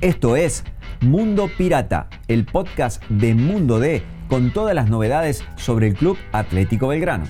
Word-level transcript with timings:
Esto 0.00 0.36
es 0.36 0.62
Mundo 1.00 1.50
Pirata, 1.58 2.08
el 2.28 2.44
podcast 2.44 3.02
de 3.08 3.34
Mundo 3.34 3.80
D 3.80 4.04
con 4.28 4.52
todas 4.52 4.72
las 4.72 4.88
novedades 4.88 5.44
sobre 5.56 5.88
el 5.88 5.94
Club 5.94 6.16
Atlético 6.30 6.86
Belgrano. 6.86 7.24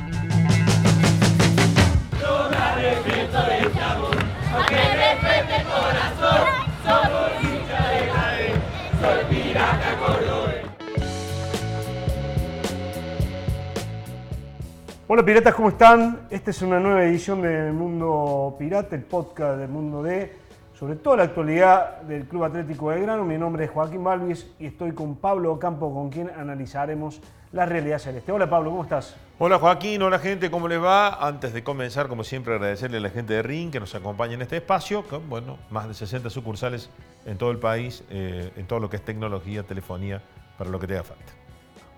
Hola 15.07 15.25
piratas, 15.25 15.55
¿cómo 15.55 15.71
están? 15.71 16.21
Esta 16.29 16.51
es 16.51 16.61
una 16.61 16.79
nueva 16.79 17.03
edición 17.05 17.41
de 17.41 17.73
Mundo 17.73 18.57
Pirata, 18.59 18.95
el 18.95 19.05
podcast 19.05 19.59
del 19.59 19.71
Mundo 19.71 20.03
D, 20.03 20.48
sobre 20.79 20.95
toda 20.95 21.17
la 21.17 21.23
actualidad 21.25 22.03
del 22.03 22.27
Club 22.27 22.45
Atlético 22.45 22.87
Belgrano. 22.87 23.25
Mi 23.25 23.37
nombre 23.37 23.65
es 23.65 23.71
Joaquín 23.71 24.05
Balvis 24.05 24.49
y 24.61 24.67
estoy 24.67 24.93
con 24.93 25.17
Pablo 25.17 25.53
Ocampo, 25.53 25.93
con 25.93 26.09
quien 26.09 26.31
analizaremos 26.31 27.21
la 27.51 27.67
realidad 27.67 27.99
celeste. 27.99 28.31
Hola 28.31 28.49
Pablo, 28.49 28.71
¿cómo 28.71 28.85
estás? 28.85 29.17
Hola 29.41 29.59
Joaquín, 29.59 30.01
hola 30.03 30.21
gente, 30.21 30.53
¿cómo 30.53 30.69
les 30.69 30.81
va? 30.81 31.27
Antes 31.27 31.53
de 31.53 31.65
comenzar, 31.65 32.07
como 32.07 32.23
siempre, 32.23 32.55
agradecerle 32.55 32.99
a 32.99 33.01
la 33.01 33.11
gente 33.11 33.35
de 33.35 33.43
RING 33.43 33.73
que 33.73 33.81
nos 33.81 33.97
acompaña 33.97 34.35
en 34.35 34.43
este 34.43 34.59
espacio, 34.59 35.03
con 35.03 35.29
bueno, 35.29 35.59
más 35.71 35.89
de 35.89 35.95
60 35.95 36.31
sucursales 36.31 36.91
en 37.27 37.39
todo 37.39 37.51
el 37.51 37.59
país, 37.59 38.05
eh, 38.11 38.53
en 38.57 38.67
todo 38.67 38.79
lo 38.79 38.89
que 38.89 38.97
es 38.97 39.03
tecnología, 39.05 39.65
telefonía, 39.65 40.23
para 40.57 40.71
lo 40.71 40.79
que 40.79 40.87
te 40.87 40.95
haga 40.95 41.03
falta. 41.03 41.33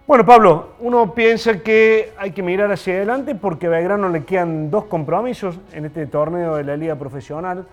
Bueno, 0.07 0.25
Pablo, 0.25 0.71
uno 0.81 1.15
piensa 1.15 1.61
que 1.61 2.15
hay 2.17 2.33
que 2.33 2.43
mirar 2.43 2.73
hacia 2.73 2.95
adelante 2.95 3.35
porque 3.35 3.67
a 3.67 3.71
Belgrano 3.71 4.09
le 4.09 4.25
quedan 4.25 4.71
dos 4.71 4.87
compromisos 4.87 5.57
en 5.73 5.85
este 5.85 6.07
torneo 6.07 6.57
de 6.57 6.65
la 6.65 6.77
Liga 6.79 6.97
Profesional, 6.97 7.67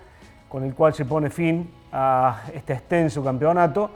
con 0.48 0.64
el 0.64 0.74
cual 0.74 0.94
se 0.94 1.04
pone 1.04 1.30
fin 1.30 1.70
a 1.92 2.42
este 2.54 2.72
extenso 2.72 3.22
campeonato. 3.22 3.90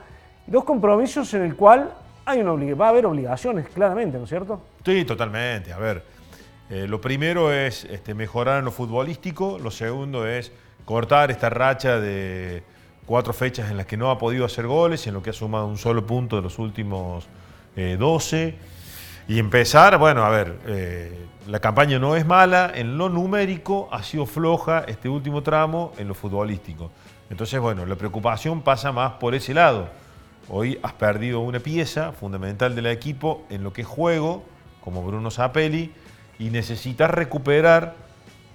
Dos 0.47 0.64
compromisos 0.64 1.33
en 1.34 1.42
el 1.42 1.56
cual 1.56 1.92
hay 2.25 2.41
una 2.41 2.75
va 2.75 2.86
a 2.86 2.89
haber 2.91 3.06
obligaciones, 3.06 3.69
claramente, 3.69 4.19
¿no 4.19 4.25
es 4.25 4.31
cierto? 4.31 4.61
Sí, 4.84 5.05
totalmente. 5.05 5.73
A 5.73 5.78
ver, 5.78 6.05
eh, 6.70 6.86
lo 6.89 7.00
primero 7.00 7.53
es 7.53 7.84
este, 7.84 8.14
mejorar 8.14 8.58
en 8.58 8.64
lo 8.64 8.70
futbolístico, 8.70 9.58
lo 9.58 9.70
segundo 9.70 10.27
es 10.27 10.53
cortar 10.84 11.30
esta 11.30 11.50
racha 11.50 11.98
de 12.00 12.62
cuatro 13.06 13.33
fechas 13.33 13.70
en 13.70 13.77
las 13.77 13.86
que 13.86 13.97
no 13.97 14.11
ha 14.11 14.19
podido 14.19 14.45
hacer 14.45 14.67
goles 14.67 15.06
en 15.06 15.14
lo 15.14 15.23
que 15.23 15.30
ha 15.30 15.33
sumado 15.33 15.67
un 15.67 15.78
solo 15.78 16.06
punto 16.06 16.36
de 16.36 16.42
los 16.42 16.58
últimos 16.58 17.27
12. 17.77 18.55
Y 19.28 19.39
empezar, 19.39 19.98
bueno, 19.98 20.25
a 20.25 20.31
ver, 20.31 20.59
eh, 20.67 21.27
la 21.47 21.61
campaña 21.61 21.98
no 21.98 22.17
es 22.17 22.27
mala, 22.27 22.73
en 22.75 22.98
lo 22.98 23.09
numérico 23.09 23.89
ha 23.92 24.03
sido 24.03 24.27
floja 24.27 24.84
este 24.87 25.09
último 25.09 25.42
tramo 25.42 25.92
en 25.97 26.09
lo 26.09 26.14
futbolístico. 26.14 26.91
Entonces, 27.31 27.61
bueno, 27.61 27.87
la 27.87 27.97
preocupación 27.97 28.62
pasa 28.62 28.92
más 28.92 29.12
por 29.12 29.34
ese 29.34 29.55
lado. 29.55 29.89
Hoy 30.48 30.79
has 30.83 30.92
perdido 30.92 31.41
una 31.41 31.61
pieza 31.61 32.12
fundamental 32.12 32.75
del 32.75 32.87
equipo 32.87 33.45
en 33.48 33.62
lo 33.62 33.73
que 33.73 33.83
es 33.83 33.87
juego, 33.87 34.42
como 34.83 35.03
Bruno 35.03 35.31
Zapelli, 35.31 35.92
y 36.39 36.51
necesitas 36.51 37.11
recuperar 37.11 37.95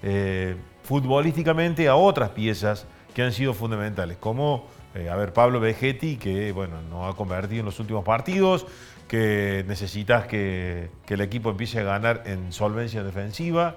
eh, 0.03 0.57
futbolísticamente 0.83 1.87
a 1.87 1.95
otras 1.95 2.29
piezas 2.31 2.85
que 3.15 3.23
han 3.23 3.31
sido 3.31 3.53
fundamentales, 3.53 4.17
como, 4.17 4.67
a 5.09 5.15
ver, 5.15 5.33
Pablo 5.33 5.59
Vegetti, 5.59 6.17
que, 6.17 6.51
bueno, 6.51 6.81
no 6.89 7.07
ha 7.07 7.15
convertido 7.15 7.59
en 7.59 7.65
los 7.65 7.79
últimos 7.79 8.03
partidos, 8.03 8.65
que 9.07 9.63
necesitas 9.67 10.27
que, 10.27 10.89
el 11.07 11.21
equipo 11.21 11.49
empiece 11.49 11.79
a 11.79 11.83
ganar 11.83 12.23
en 12.25 12.51
solvencia 12.51 13.03
defensiva. 13.03 13.75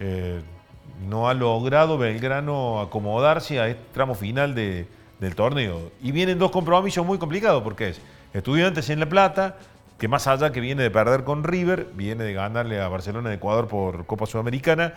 Eh, 0.00 0.40
no 1.08 1.28
ha 1.28 1.34
logrado 1.34 1.98
Belgrano 1.98 2.80
acomodarse 2.80 3.60
a 3.60 3.68
este 3.68 3.82
tramo 3.92 4.14
final 4.14 4.54
del 4.54 5.34
torneo. 5.34 5.92
Y 6.02 6.12
vienen 6.12 6.38
dos 6.38 6.50
compromisos 6.50 7.04
muy 7.04 7.18
complicados, 7.18 7.62
porque 7.62 7.90
es 7.90 8.00
Estudiantes 8.32 8.90
en 8.90 9.00
La 9.00 9.08
Plata, 9.08 9.56
que 9.98 10.08
más 10.08 10.26
allá 10.26 10.50
que 10.50 10.60
viene 10.60 10.82
de 10.82 10.90
perder 10.90 11.24
con 11.24 11.44
River, 11.44 11.88
viene 11.94 12.24
de 12.24 12.32
ganarle 12.32 12.80
a 12.80 12.88
Barcelona 12.88 13.28
de 13.28 13.36
Ecuador 13.36 13.68
por 13.68 14.06
Copa 14.06 14.26
Sudamericana, 14.26 14.94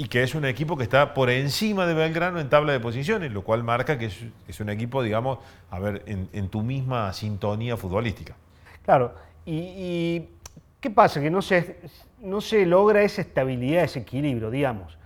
y 0.00 0.08
que 0.08 0.22
es 0.22 0.34
un 0.34 0.46
equipo 0.46 0.78
que 0.78 0.84
está 0.84 1.12
por 1.12 1.28
encima 1.28 1.84
de 1.84 1.92
Belgrano 1.92 2.40
en 2.40 2.48
tabla 2.48 2.72
de 2.72 2.80
posiciones, 2.80 3.32
lo 3.32 3.42
cual 3.42 3.62
marca 3.62 3.98
que 3.98 4.06
es, 4.06 4.60
un 4.60 4.70
equipo, 4.70 5.02
digamos, 5.02 5.40
a 5.70 5.78
ver, 5.78 6.02
en 6.06 6.48
tu 6.48 6.62
misma 6.62 7.12
sintonía 7.12 7.76
futbolística. 7.76 8.34
Claro, 8.82 9.12
y, 9.44 10.24
¿qué 10.80 10.90
pasa? 10.90 11.20
Que 11.20 11.30
no 11.30 11.42
se, 11.42 11.76
no 12.20 12.40
se 12.40 12.64
logra 12.66 13.02
esa 13.02 13.20
estabilidad, 13.20 13.84
ese 13.84 14.00
equilibrio, 14.00 14.50
digamos. 14.50 14.96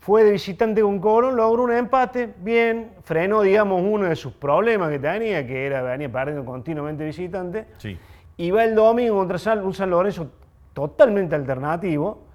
Fue 0.00 0.24
de 0.24 0.32
visitante 0.32 0.80
con 0.80 0.98
Colón, 1.00 1.36
logró 1.36 1.64
un 1.64 1.72
empate, 1.72 2.32
bien, 2.38 2.92
frenó, 3.04 3.42
digamos, 3.42 3.82
uno 3.84 4.06
de 4.06 4.16
sus 4.16 4.32
problemas 4.32 4.90
que 4.90 4.98
tenía, 4.98 5.46
que 5.46 5.66
era 5.66 5.82
venía 5.82 6.10
perdiendo 6.10 6.44
continuamente 6.44 7.04
visitante. 7.04 7.66
Sí. 7.76 7.98
Y 8.38 8.50
va 8.50 8.64
el 8.64 8.74
domingo 8.74 9.16
contra 9.16 9.54
un 9.56 9.74
San 9.74 9.90
Lorenzo 9.90 10.30
totalmente 10.72 11.34
alternativo. 11.34 12.29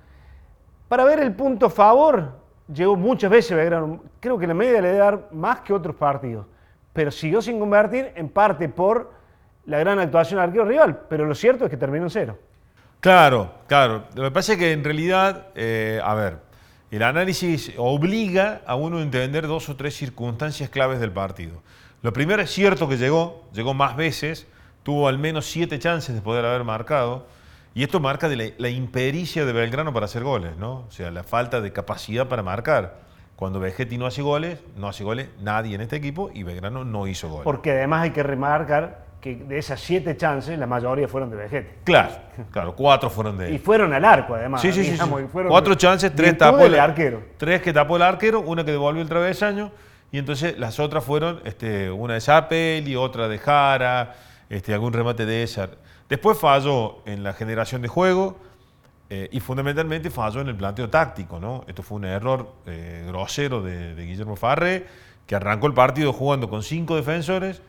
Para 0.87 1.03
ver 1.03 1.19
el 1.19 1.33
punto 1.33 1.69
favor, 1.69 2.33
llegó 2.73 2.95
muchas 2.95 3.31
veces. 3.31 3.57
Creo 4.19 4.37
que 4.37 4.47
la 4.47 4.53
media 4.53 4.81
le 4.81 4.87
debe 4.89 4.99
dar 4.99 5.27
más 5.31 5.61
que 5.61 5.73
otros 5.73 5.95
partidos. 5.95 6.45
Pero 6.93 7.11
siguió 7.11 7.41
sin 7.41 7.59
convertir, 7.59 8.11
en 8.15 8.29
parte 8.29 8.69
por 8.69 9.11
la 9.65 9.79
gran 9.79 9.99
actuación 9.99 10.39
del 10.39 10.49
arquero 10.49 10.65
rival, 10.65 11.01
pero 11.09 11.25
lo 11.25 11.35
cierto 11.35 11.65
es 11.65 11.71
que 11.71 11.77
terminó 11.77 12.05
en 12.05 12.09
cero. 12.09 12.37
Claro, 12.99 13.51
claro. 13.67 14.05
Lo 14.15 14.23
que 14.23 14.31
pasa 14.31 14.53
es 14.53 14.59
que 14.59 14.71
en 14.71 14.83
realidad, 14.83 15.47
eh, 15.55 15.99
a 16.03 16.13
ver, 16.13 16.37
el 16.91 17.03
análisis 17.03 17.73
obliga 17.77 18.61
a 18.65 18.75
uno 18.75 18.99
a 18.99 19.01
entender 19.01 19.47
dos 19.47 19.69
o 19.69 19.75
tres 19.75 19.95
circunstancias 19.95 20.69
claves 20.69 20.99
del 20.99 21.11
partido. 21.11 21.61
Lo 22.01 22.13
primero 22.13 22.41
es 22.41 22.51
cierto 22.51 22.87
que 22.87 22.97
llegó, 22.97 23.43
llegó 23.53 23.73
más 23.73 23.97
veces, 23.97 24.47
tuvo 24.83 25.07
al 25.07 25.17
menos 25.17 25.47
siete 25.47 25.79
chances 25.79 26.15
de 26.15 26.21
poder 26.21 26.45
haber 26.45 26.63
marcado, 26.63 27.25
y 27.75 27.83
esto 27.83 27.99
marca 27.99 28.29
de 28.29 28.55
la, 28.57 28.69
impericia 28.69 29.45
de 29.45 29.51
Belgrano 29.51 29.91
para 29.91 30.05
hacer 30.05 30.23
goles, 30.23 30.55
¿no? 30.55 30.85
O 30.87 30.91
sea, 30.91 31.11
la 31.11 31.23
falta 31.23 31.59
de 31.59 31.73
capacidad 31.73 32.27
para 32.27 32.41
marcar. 32.41 33.03
Cuando 33.35 33.59
Vegetti 33.59 33.97
no 33.97 34.05
hace 34.05 34.21
goles, 34.21 34.59
no 34.77 34.87
hace 34.87 35.03
goles 35.03 35.27
nadie 35.41 35.75
en 35.75 35.81
este 35.81 35.97
equipo 35.97 36.31
y 36.33 36.43
Belgrano 36.43 36.85
no 36.85 37.05
hizo 37.05 37.27
goles. 37.27 37.43
Porque 37.43 37.71
además 37.71 38.03
hay 38.03 38.11
que 38.11 38.23
remarcar 38.23 39.03
que 39.19 39.35
de 39.35 39.57
esas 39.57 39.81
siete 39.81 40.15
chances, 40.15 40.57
la 40.57 40.67
mayoría 40.67 41.09
fueron 41.09 41.29
de 41.29 41.35
Vegete. 41.35 41.79
Claro, 41.83 42.13
claro, 42.49 42.75
cuatro 42.77 43.09
fueron 43.09 43.37
de 43.37 43.49
él. 43.49 43.55
Y 43.55 43.59
fueron 43.59 43.91
al 43.91 44.05
arco, 44.05 44.35
además. 44.35 44.61
Sí, 44.61 44.71
sí, 44.71 44.85
sí. 44.85 44.97
Cuatro 45.49 45.75
chances, 45.75 46.15
tres 46.15 46.37
tapó 46.37 46.59
el 46.59 46.79
arquero. 46.79 47.23
Tres 47.35 47.61
que 47.61 47.73
tapó 47.73 47.97
el 47.97 48.03
arquero, 48.03 48.39
una 48.39 48.63
que 48.63 48.71
devolvió 48.71 49.01
el 49.01 49.09
travesaño, 49.09 49.71
y 50.13 50.17
entonces 50.17 50.57
las 50.57 50.79
otras 50.79 51.03
fueron 51.03 51.41
este, 51.43 51.91
una 51.91 52.13
de 52.13 52.21
Zapel 52.21 52.87
y 52.87 52.95
otra 52.95 53.27
de 53.27 53.37
Jara, 53.37 54.15
este, 54.49 54.73
algún 54.73 54.93
remate 54.93 55.25
de 55.25 55.43
esa. 55.43 55.71
Después 56.09 56.37
falló 56.37 56.97
en 57.05 57.23
la 57.23 57.33
generación 57.33 57.81
de 57.81 57.87
juego 57.87 58.37
eh, 59.09 59.29
y 59.31 59.39
fundamentalmente 59.39 60.09
falló 60.09 60.41
en 60.41 60.47
el 60.47 60.55
planteo 60.55 60.89
táctico, 60.89 61.39
¿no? 61.39 61.63
Esto 61.67 61.83
fue 61.83 61.97
un 61.97 62.05
error 62.05 62.51
eh, 62.65 63.03
grosero 63.07 63.61
de, 63.61 63.95
de 63.95 64.05
Guillermo 64.05 64.35
Farre, 64.35 64.85
que 65.25 65.35
arrancó 65.35 65.67
el 65.67 65.73
partido 65.73 66.13
jugando 66.13 66.49
con 66.49 66.63
cinco 66.63 66.95
defensores 66.95 67.61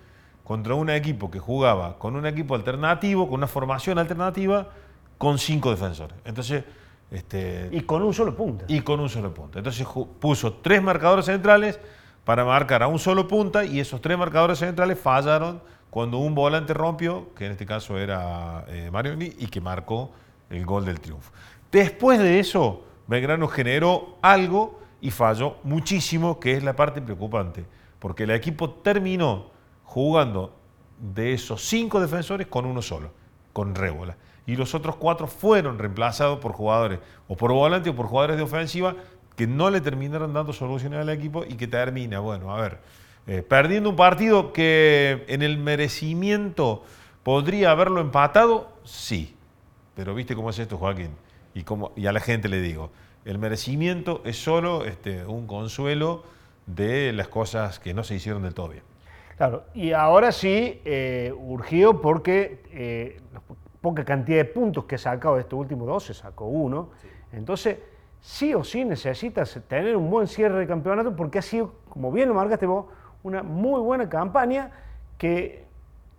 contra 0.45 0.75
un 0.75 0.91
equipo 0.91 1.31
que 1.31 1.39
jugaba 1.39 1.99
con 1.99 2.15
un 2.15 2.27
equipo 2.27 2.55
alternativo, 2.55 3.27
con 3.27 3.35
una 3.35 3.47
formación 3.47 3.99
alternativa, 3.99 4.69
con 5.19 5.39
cinco 5.39 5.71
defensores. 5.71 6.17
Entonces, 6.25 6.63
este, 7.11 7.69
y 7.73 7.83
con 7.83 8.03
un 8.03 8.13
solo 8.13 8.37
punta. 8.37 8.65
Y 8.69 8.81
con 8.81 9.01
un 9.01 9.09
solo 9.09 9.33
punta. 9.33 9.59
Entonces 9.59 9.87
puso 10.21 10.55
tres 10.55 10.83
marcadores 10.83 11.27
centrales 11.27 11.79
para 12.25 12.45
marcar 12.45 12.83
a 12.83 12.89
un 12.89 12.99
solo 12.99 13.29
punta 13.29 13.65
y 13.65 13.81
esos 13.81 14.01
tres 14.01 14.19
marcadores 14.19 14.59
centrales 14.59 14.99
fallaron 14.99 15.61
cuando 15.97 16.19
un 16.19 16.35
volante 16.35 16.75
rompió, 16.75 17.33
que 17.35 17.47
en 17.47 17.53
este 17.53 17.65
caso 17.65 17.99
era 17.99 18.67
eh, 18.69 18.91
y 19.39 19.47
que 19.47 19.63
marcó 19.63 20.11
el 20.51 20.67
gol 20.67 20.85
del 20.85 21.01
triunfo. 21.01 21.33
Después 21.73 22.19
de 22.19 22.39
eso, 22.39 22.85
Belgrano 23.07 23.49
generó 23.49 24.19
algo 24.21 24.79
y 25.01 25.11
falló 25.11 25.57
muchísimo, 25.63 26.39
que 26.39 26.53
es 26.53 26.63
la 26.63 26.77
parte 26.77 27.01
preocupante, 27.01 27.65
porque 27.99 28.25
el 28.25 28.33
equipo 28.33 28.69
terminó 28.69 29.47
jugando 29.85 30.55
de 30.99 31.33
esos 31.33 31.63
cinco 31.67 31.99
defensores 31.99 32.47
con 32.47 32.67
uno 32.67 32.83
solo, 32.83 33.13
con 33.55 33.75
Rébola. 33.75 34.19
Y 34.47 34.57
los 34.57 34.75
otros 34.75 34.97
cuatro 34.97 35.27
fueron 35.27 35.79
reemplazados 35.79 36.41
por 36.41 36.53
jugadores, 36.53 36.99
o 37.27 37.39
por 37.39 37.55
volante 37.55 37.89
o 37.89 37.97
por 37.97 38.05
jugadores 38.05 38.37
de 38.37 38.43
ofensiva, 38.43 38.97
que 39.35 39.47
no 39.47 39.71
le 39.71 39.81
terminaron 39.81 40.35
dando 40.35 40.53
soluciones 40.53 41.01
al 41.01 41.09
equipo 41.09 41.43
y 41.43 41.55
que 41.55 41.67
termina, 41.67 42.19
bueno, 42.19 42.55
a 42.55 42.61
ver, 42.61 42.81
eh, 43.27 43.43
perdiendo 43.43 43.91
un 43.91 43.97
partido 43.97 44.53
que 44.53 45.25
en 45.29 45.43
el 45.43 45.59
merecimiento 45.59 46.85
podría 47.23 47.73
haberlo 47.73 48.01
empatado, 48.01 48.71
sí. 48.85 49.35
Pero 49.97 50.15
viste 50.15 50.37
cómo 50.37 50.51
es 50.51 50.59
esto, 50.59 50.77
Joaquín. 50.77 51.11
Y, 51.55 52.07
a 52.07 52.13
la 52.13 52.21
gente 52.21 52.49
le 52.49 52.61
digo, 52.61 52.91
el 53.25 53.39
merecimiento 53.39 54.21
es 54.25 54.37
solo 54.37 54.85
este, 54.85 55.25
un 55.25 55.47
consuelo 55.47 56.23
de 56.67 57.13
las 57.13 57.29
cosas 57.29 57.81
que 57.81 57.95
no 57.95 58.05
se 58.05 58.15
hicieron 58.15 58.43
del 58.43 58.55
todo 58.55 58.69
bien. 58.69 58.83
Claro, 59.37 59.65
y 59.75 59.93
ahora 59.93 60.33
sí, 60.33 60.81
eh, 60.85 61.33
urgido 61.37 62.01
porque 62.01 62.63
eh, 62.71 63.21
la 63.33 63.41
poca 63.81 64.05
cantidad 64.05 64.39
de 64.39 64.45
puntos 64.45 64.85
que 64.85 64.95
ha 64.95 64.99
sacado 64.99 65.35
de 65.35 65.43
estos 65.43 65.59
últimos 65.59 65.87
dos, 65.87 66.05
se 66.05 66.15
sacó 66.15 66.47
uno. 66.47 66.91
Entonces, 67.33 67.79
sí 68.21 68.55
o 68.55 68.65
sí 68.65 68.85
necesitas 68.85 69.61
tener 69.69 69.97
un 69.97 70.11
buen 70.11 70.27
cierre 70.27 70.59
de 70.59 70.67
campeonato 70.67 71.15
porque 71.17 71.39
ha 71.39 71.43
sido, 71.43 71.73
como 71.89 72.13
bien 72.13 72.29
lo 72.29 72.35
marcaste 72.35 72.67
vos, 72.67 72.87
una 73.23 73.43
muy 73.43 73.81
buena 73.81 74.09
campaña 74.09 74.71
que 75.19 75.65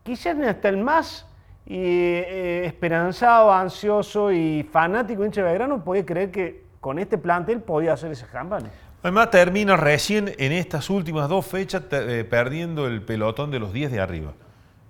quizás 0.03 0.37
hasta 0.39 0.69
el 0.69 0.77
más 0.77 1.25
eh, 1.65 2.63
esperanzado, 2.65 3.51
ansioso 3.51 4.31
y 4.31 4.63
fanático 4.71 5.25
hincha 5.25 5.41
de 5.41 5.49
Belgrano 5.49 5.83
podía 5.83 6.05
creer 6.05 6.31
que 6.31 6.63
con 6.79 6.97
este 6.99 7.17
plantel 7.17 7.61
podía 7.61 7.93
hacer 7.93 8.11
esa 8.11 8.27
campaña. 8.27 8.69
Además 9.03 9.29
termina 9.29 9.75
recién 9.75 10.33
en 10.37 10.51
estas 10.51 10.89
últimas 10.89 11.29
dos 11.29 11.45
fechas 11.45 11.83
eh, 11.91 12.25
perdiendo 12.29 12.87
el 12.87 13.01
pelotón 13.01 13.51
de 13.51 13.59
los 13.59 13.73
10 13.73 13.91
de 13.91 13.99
arriba. 13.99 14.33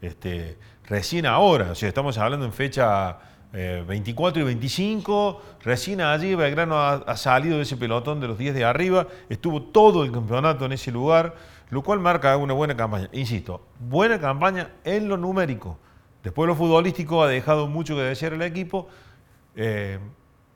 Este, 0.01 0.57
recién 0.88 1.25
ahora, 1.25 1.71
o 1.71 1.75
sea, 1.75 1.89
estamos 1.89 2.18
hablando 2.18 2.45
en 2.45 2.53
fecha 2.53 3.18
24 3.51 4.39
eh, 4.39 4.44
y 4.44 4.45
25, 4.45 5.42
recién 5.63 6.01
allí 6.01 6.36
Belgrano 6.36 6.80
ha, 6.80 7.18
salido 7.18 7.57
de 7.57 7.63
ese 7.63 7.77
pelotón 7.77 8.19
de 8.19 8.27
los 8.27 8.38
10 8.38 8.53
de 8.53 8.65
arriba, 8.65 9.07
estuvo 9.30 9.62
todo 9.62 10.03
el 10.03 10.12
campeonato 10.12 10.65
en 10.65 10.74
ese 10.74 10.92
lugar, 10.92 11.33
lo 11.69 11.84
cual 11.84 12.00
marca 12.00 12.36
una 12.38 12.54
buena 12.54 12.75
campaña. 12.75 13.10
Insisto, 13.12 13.62
buena 13.80 14.19
campaña 14.19 14.72
en 14.84 15.10
lo 15.10 15.18
numérico. 15.18 15.78
Después 16.24 16.48
lo 16.48 16.56
futbolístico 16.56 17.24
ha 17.24 17.28
dejado 17.28 17.68
mucho 17.68 17.96
que 17.96 18.02
desear 18.02 18.34
el 18.34 18.42
equipo. 18.42 18.88
Eh, 19.56 20.00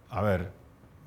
a 0.10 0.22
ver, 0.22 0.52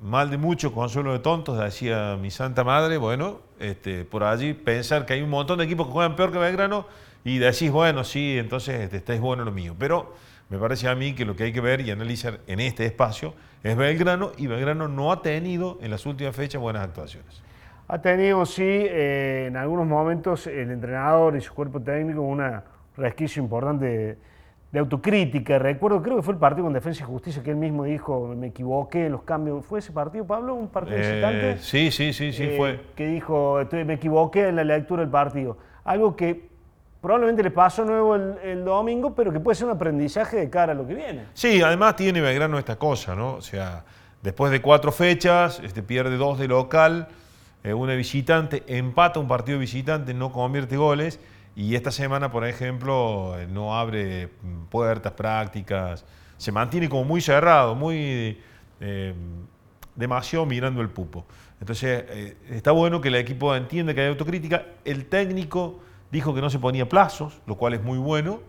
mal 0.01 0.29
de 0.29 0.37
mucho, 0.37 0.73
consuelo 0.73 1.13
de 1.13 1.19
tontos, 1.19 1.57
decía 1.57 2.17
mi 2.19 2.31
santa 2.31 2.63
madre, 2.63 2.97
bueno, 2.97 3.41
este, 3.59 4.05
por 4.05 4.23
allí 4.23 4.53
pensar 4.53 5.05
que 5.05 5.13
hay 5.13 5.21
un 5.21 5.29
montón 5.29 5.59
de 5.59 5.65
equipos 5.65 5.87
que 5.87 5.93
juegan 5.93 6.15
peor 6.15 6.31
que 6.31 6.37
Belgrano 6.37 6.87
y 7.23 7.37
decís, 7.37 7.71
bueno, 7.71 8.03
sí, 8.03 8.37
entonces 8.37 8.81
este, 8.81 8.97
estáis 8.97 9.21
bueno 9.21 9.43
lo 9.43 9.51
mío. 9.51 9.75
Pero 9.77 10.13
me 10.49 10.57
parece 10.57 10.87
a 10.87 10.95
mí 10.95 11.13
que 11.13 11.25
lo 11.25 11.35
que 11.35 11.43
hay 11.43 11.53
que 11.53 11.61
ver 11.61 11.81
y 11.81 11.91
analizar 11.91 12.39
en 12.47 12.59
este 12.59 12.85
espacio 12.85 13.33
es 13.63 13.75
Belgrano 13.75 14.31
y 14.37 14.47
Belgrano 14.47 14.87
no 14.87 15.11
ha 15.11 15.21
tenido 15.21 15.79
en 15.81 15.89
las 15.89 16.05
últimas 16.05 16.35
fechas 16.35 16.61
buenas 16.61 16.83
actuaciones. 16.83 17.44
Ha 17.87 18.01
tenido, 18.01 18.45
sí, 18.45 18.63
eh, 18.63 19.45
en 19.47 19.57
algunos 19.57 19.85
momentos 19.85 20.47
el 20.47 20.71
entrenador 20.71 21.35
y 21.35 21.41
su 21.41 21.53
cuerpo 21.53 21.79
técnico 21.79 22.21
una 22.21 22.63
resquicio 22.97 23.43
importante 23.43 24.17
de 24.71 24.79
autocrítica. 24.79 25.59
Recuerdo, 25.59 26.01
creo 26.01 26.17
que 26.17 26.21
fue 26.21 26.33
el 26.33 26.39
partido 26.39 26.65
con 26.65 26.73
Defensa 26.73 27.03
y 27.03 27.05
Justicia 27.05 27.43
que 27.43 27.51
él 27.51 27.57
mismo 27.57 27.83
dijo, 27.83 28.33
me 28.35 28.47
equivoqué 28.47 29.05
en 29.05 29.13
los 29.13 29.21
cambios. 29.23 29.65
¿Fue 29.65 29.79
ese 29.79 29.91
partido, 29.91 30.25
Pablo? 30.25 30.55
¿Un 30.55 30.67
partido 30.67 30.97
eh, 30.97 31.01
visitante? 31.01 31.57
Sí, 31.59 31.91
sí, 31.91 32.11
sí, 32.11 32.33
sí, 32.33 32.43
eh, 32.43 32.55
fue. 32.57 32.81
Que 32.95 33.07
dijo, 33.07 33.59
me 33.71 33.93
equivoqué 33.93 34.47
en 34.47 34.55
la 34.55 34.63
lectura 34.63 35.01
del 35.01 35.11
partido. 35.11 35.57
Algo 35.83 36.15
que 36.15 36.49
probablemente 37.01 37.43
le 37.43 37.51
pasó 37.51 37.85
nuevo 37.85 38.15
el, 38.15 38.65
domingo, 38.65 39.13
pero 39.13 39.31
que 39.31 39.39
puede 39.39 39.55
ser 39.55 39.67
un 39.67 39.73
aprendizaje 39.73 40.37
de 40.37 40.49
cara 40.49 40.71
a 40.71 40.75
lo 40.75 40.87
que 40.87 40.95
viene. 40.95 41.25
Sí, 41.33 41.61
además 41.61 41.95
tiene 41.95 42.19
Belgrano 42.19 42.57
esta 42.57 42.77
cosa, 42.77 43.15
¿no? 43.15 43.35
O 43.35 43.41
sea, 43.41 43.83
después 44.23 44.51
de 44.51 44.61
cuatro 44.61 44.91
fechas, 44.91 45.61
este, 45.63 45.83
pierde 45.83 46.17
dos 46.17 46.39
de 46.39 46.47
local, 46.47 47.07
eh, 47.71 47.95
visitante, 47.95 48.63
empata 48.67 49.19
un 49.19 49.27
partido 49.27 49.59
visitante, 49.59 50.13
no 50.13 50.31
convierte 50.31 50.77
goles 50.77 51.19
y 51.55 51.75
esta 51.75 51.91
semana, 51.91 52.31
por 52.31 52.45
ejemplo, 52.45 53.39
eh, 53.39 53.47
no 53.47 53.77
abre 53.77 54.29
puertas 54.69 55.13
prácticas, 55.13 56.03
se 56.37 56.51
mantiene 56.51 56.89
como 56.89 57.05
muy 57.05 57.21
cerrado, 57.21 57.75
muy 57.75 58.37
eh, 58.81 59.13
demasiado 59.95 60.45
mirando 60.45 60.81
el 60.81 60.89
pupo. 60.89 61.25
Entonces, 61.61 62.03
eh, 62.09 62.37
está 62.49 62.71
bueno 62.71 62.99
que 62.99 63.07
el 63.07 63.15
equipo 63.15 63.55
entienda 63.55 63.93
que 63.93 64.01
hay 64.01 64.09
autocrítica. 64.09 64.65
El 64.83 65.05
técnico 65.05 65.79
dijo 66.11 66.35
que 66.35 66.41
no 66.41 66.49
se 66.49 66.59
ponía 66.59 66.89
plazos, 66.89 67.39
lo 67.47 67.55
cual 67.55 67.73
es 67.73 67.81
muy 67.81 67.97
bueno. 67.97 68.41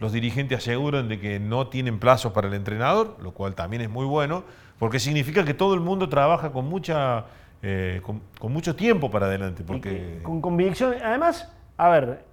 Los 0.00 0.12
dirigentes 0.12 0.58
aseguran 0.58 1.08
de 1.08 1.20
que 1.20 1.40
no 1.40 1.66
tienen 1.66 1.98
plazos 1.98 2.32
para 2.32 2.48
el 2.48 2.54
entrenador, 2.54 3.16
lo 3.20 3.32
cual 3.32 3.54
también 3.54 3.82
es 3.82 3.90
muy 3.90 4.06
bueno, 4.06 4.44
porque 4.78 5.00
significa 5.00 5.44
que 5.44 5.54
todo 5.54 5.74
el 5.74 5.80
mundo 5.80 6.08
trabaja 6.08 6.52
con 6.52 6.66
mucha 6.66 7.26
con, 7.60 8.52
mucho 8.52 8.74
tiempo 8.76 9.10
para 9.10 9.26
adelante. 9.26 9.64
Porque... 9.64 10.20
con 10.22 10.40
convicción. 10.40 10.94
Además, 11.02 11.52
a 11.76 11.88
ver, 11.88 12.24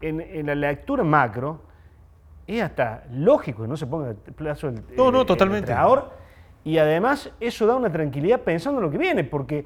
en, 0.00 0.46
la 0.46 0.54
lectura 0.54 1.04
macro, 1.04 1.60
es 2.46 2.62
hasta 2.62 3.04
lógico 3.12 3.62
que 3.62 3.68
no 3.68 3.76
se 3.76 3.86
ponga 3.86 4.10
el 4.10 4.16
plazo 4.16 4.70
del 4.70 4.82
no, 4.96 5.10
no, 5.12 5.24
totalmente. 5.24 5.72
y 6.64 6.78
además 6.78 7.30
eso 7.40 7.66
da 7.66 7.76
una 7.76 7.90
tranquilidad 7.90 8.40
pensando 8.40 8.80
en 8.80 8.86
lo 8.86 8.90
que 8.90 8.98
viene, 8.98 9.24
porque 9.24 9.64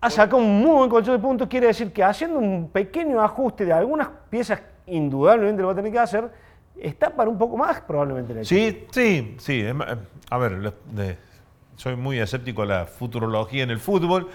ha 0.00 0.10
sacado 0.10 0.36
un 0.38 0.60
muy 0.60 0.76
buen 0.76 0.90
colchón 0.90 1.16
de 1.16 1.22
puntos, 1.22 1.48
quiere 1.48 1.68
decir 1.68 1.92
que 1.92 2.04
haciendo 2.04 2.38
un 2.38 2.68
pequeño 2.68 3.20
ajuste 3.20 3.64
de 3.64 3.72
algunas 3.72 4.08
piezas, 4.30 4.62
indudablemente 4.86 5.62
lo 5.62 5.68
va 5.68 5.72
a 5.72 5.76
tener 5.76 5.92
que 5.92 5.98
hacer, 5.98 6.30
está 6.76 7.10
para 7.10 7.30
un 7.30 7.38
poco 7.38 7.56
más 7.56 7.80
probablemente. 7.80 8.44
sí, 8.44 8.86
sí, 8.90 9.34
sí. 9.38 9.64
A 10.30 10.38
ver, 10.38 10.74
soy 11.76 11.96
muy 11.96 12.18
escéptico 12.18 12.62
a 12.62 12.66
la 12.66 12.84
futurología 12.86 13.62
en 13.62 13.70
el 13.70 13.78
fútbol. 13.78 14.28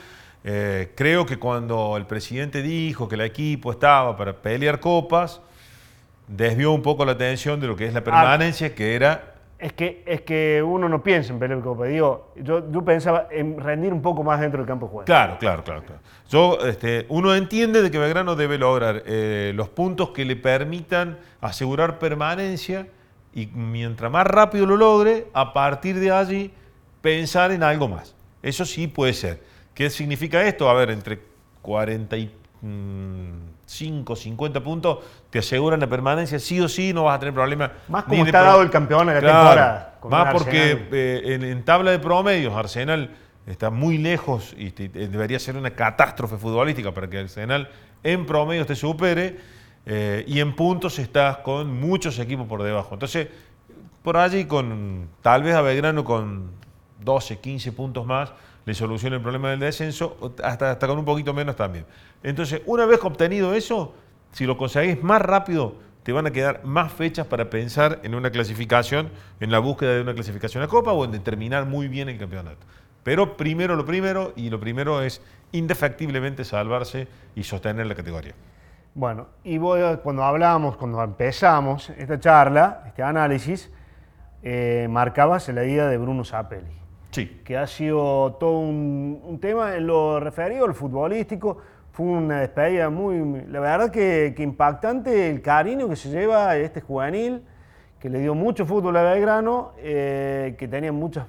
Eh, 0.43 0.93
creo 0.95 1.25
que 1.25 1.37
cuando 1.37 1.97
el 1.97 2.05
presidente 2.05 2.61
dijo 2.61 3.07
que 3.07 3.15
el 3.15 3.21
equipo 3.21 3.71
estaba 3.71 4.15
para 4.15 4.33
pelear 4.33 4.79
copas, 4.79 5.41
desvió 6.27 6.71
un 6.71 6.81
poco 6.81 7.03
la 7.05 7.13
atención 7.13 7.59
de 7.59 7.67
lo 7.67 7.75
que 7.75 7.85
es 7.85 7.93
la 7.93 8.03
permanencia, 8.03 8.73
que 8.73 8.95
era... 8.95 9.35
Es 9.57 9.73
que, 9.73 10.03
es 10.05 10.21
que 10.21 10.63
uno 10.63 10.87
no 10.87 11.03
piensa 11.03 11.33
en 11.33 11.39
pelear 11.39 11.59
copas. 11.59 11.89
Digo, 11.89 12.31
yo, 12.37 12.71
yo 12.71 12.85
pensaba 12.85 13.27
en 13.29 13.59
rendir 13.59 13.91
un 13.91 14.01
poco 14.01 14.23
más 14.23 14.39
dentro 14.39 14.59
del 14.59 14.67
campo 14.67 14.85
de 14.85 14.91
juego. 14.91 15.05
Claro, 15.05 15.37
claro, 15.37 15.63
claro. 15.65 15.83
claro. 15.83 16.01
Yo, 16.29 16.59
este, 16.65 17.05
uno 17.09 17.35
entiende 17.35 17.81
de 17.81 17.91
que 17.91 17.97
Belgrano 17.97 18.37
debe 18.37 18.57
lograr 18.57 19.03
eh, 19.05 19.51
los 19.55 19.67
puntos 19.67 20.11
que 20.11 20.23
le 20.23 20.37
permitan 20.37 21.17
asegurar 21.41 21.99
permanencia 21.99 22.87
y 23.33 23.47
mientras 23.47 24.09
más 24.09 24.25
rápido 24.25 24.65
lo 24.65 24.77
logre, 24.77 25.27
a 25.33 25.51
partir 25.51 25.99
de 25.99 26.11
allí 26.11 26.53
pensar 27.01 27.51
en 27.51 27.63
algo 27.63 27.87
más. 27.87 28.15
Eso 28.41 28.65
sí 28.65 28.87
puede 28.87 29.13
ser. 29.13 29.43
¿Qué 29.73 29.89
significa 29.89 30.41
esto? 30.43 30.69
A 30.69 30.73
ver, 30.73 30.91
entre 30.91 31.19
45, 31.61 34.15
50 34.15 34.63
puntos 34.63 34.99
te 35.29 35.39
aseguran 35.39 35.79
la 35.79 35.87
permanencia, 35.87 36.39
sí 36.39 36.59
o 36.59 36.67
sí, 36.67 36.91
no 36.93 37.03
vas 37.03 37.15
a 37.15 37.19
tener 37.19 37.33
problema. 37.33 37.71
Más 37.87 38.03
como 38.03 38.25
está 38.25 38.41
dado 38.41 38.61
el 38.61 38.69
campeón 38.69 39.07
en 39.09 39.15
la 39.15 39.21
temporada. 39.21 39.99
Más 40.09 40.33
porque 40.33 40.87
eh, 40.91 41.39
en, 41.41 41.63
tabla 41.63 41.91
de 41.91 41.99
promedios 41.99 42.53
Arsenal 42.55 43.11
está 43.45 43.69
muy 43.69 43.97
lejos 43.97 44.53
y 44.57 44.71
debería 44.71 45.39
ser 45.39 45.57
una 45.57 45.71
catástrofe 45.71 46.37
futbolística 46.37 46.93
para 46.93 47.09
que 47.09 47.19
Arsenal 47.19 47.69
en 48.03 48.25
promedio 48.25 48.65
te 48.65 48.75
supere 48.75 49.37
eh, 49.85 50.23
y 50.27 50.39
en 50.39 50.55
puntos 50.55 50.99
estás 50.99 51.37
con 51.37 51.79
muchos 51.79 52.19
equipos 52.19 52.47
por 52.47 52.63
debajo. 52.63 52.93
Entonces, 52.93 53.27
por 54.03 54.17
allí 54.17 54.45
con 54.45 55.09
tal 55.21 55.43
vez 55.43 55.55
a 55.55 55.61
Belgrano 55.61 56.03
con 56.03 56.58
12, 57.03 57.39
15 57.39 57.71
puntos 57.71 58.05
más, 58.05 58.31
le 58.65 58.73
soluciona 58.73 59.15
el 59.15 59.21
problema 59.21 59.49
del 59.49 59.59
descenso, 59.59 60.33
hasta, 60.43 60.71
hasta 60.71 60.87
con 60.87 60.97
un 60.97 61.05
poquito 61.05 61.33
menos 61.33 61.55
también. 61.55 61.85
Entonces, 62.23 62.61
una 62.65 62.85
vez 62.85 62.99
obtenido 63.03 63.53
eso, 63.53 63.93
si 64.31 64.45
lo 64.45 64.57
conseguís 64.57 65.01
más 65.01 65.21
rápido, 65.21 65.75
te 66.03 66.11
van 66.11 66.27
a 66.27 66.31
quedar 66.31 66.63
más 66.63 66.91
fechas 66.91 67.27
para 67.27 67.49
pensar 67.49 67.99
en 68.03 68.15
una 68.15 68.31
clasificación, 68.31 69.09
en 69.39 69.51
la 69.51 69.59
búsqueda 69.59 69.95
de 69.95 70.01
una 70.01 70.13
clasificación 70.13 70.63
a 70.63 70.67
Copa 70.67 70.91
o 70.91 71.05
en 71.05 71.11
determinar 71.11 71.65
muy 71.65 71.87
bien 71.87 72.09
el 72.09 72.17
campeonato. 72.17 72.65
Pero 73.03 73.37
primero 73.37 73.75
lo 73.75 73.85
primero, 73.85 74.33
y 74.35 74.49
lo 74.49 74.59
primero 74.59 75.01
es 75.01 75.21
indefectiblemente 75.51 76.43
salvarse 76.43 77.07
y 77.35 77.43
sostener 77.43 77.85
la 77.85 77.95
categoría. 77.95 78.33
Bueno, 78.93 79.27
y 79.43 79.57
cuando 79.57 80.23
hablamos, 80.23 80.77
cuando 80.77 81.01
empezamos 81.03 81.89
esta 81.91 82.19
charla, 82.19 82.83
este 82.87 83.03
análisis, 83.03 83.71
eh, 84.41 84.87
marcabas 84.89 85.47
la 85.49 85.63
ida 85.63 85.89
de 85.89 85.97
Bruno 85.97 86.25
Zapelli. 86.25 86.79
Sí. 87.11 87.41
Que 87.43 87.57
ha 87.57 87.67
sido 87.67 88.33
todo 88.39 88.59
un, 88.59 89.39
tema 89.41 89.75
en 89.75 89.87
lo 89.87 90.19
referido 90.19 90.65
al 90.65 90.73
futbolístico. 90.73 91.57
Fue 91.91 92.05
una 92.05 92.41
despedida 92.41 92.89
muy, 92.89 93.43
la 93.47 93.59
verdad 93.59 93.91
que, 93.91 94.33
impactante 94.37 95.29
el 95.29 95.41
cariño 95.41 95.89
que 95.89 95.95
se 95.95 96.09
lleva 96.09 96.55
este 96.55 96.81
juvenil, 96.81 97.41
que 97.99 98.09
le 98.09 98.19
dio 98.19 98.35
mucho 98.35 98.65
fútbol 98.65 98.95
a 98.97 99.03
Belgrano, 99.03 99.73
eh, 99.77 100.55
que 100.57 100.67
tenía 100.67 100.91
muchas 100.91 101.25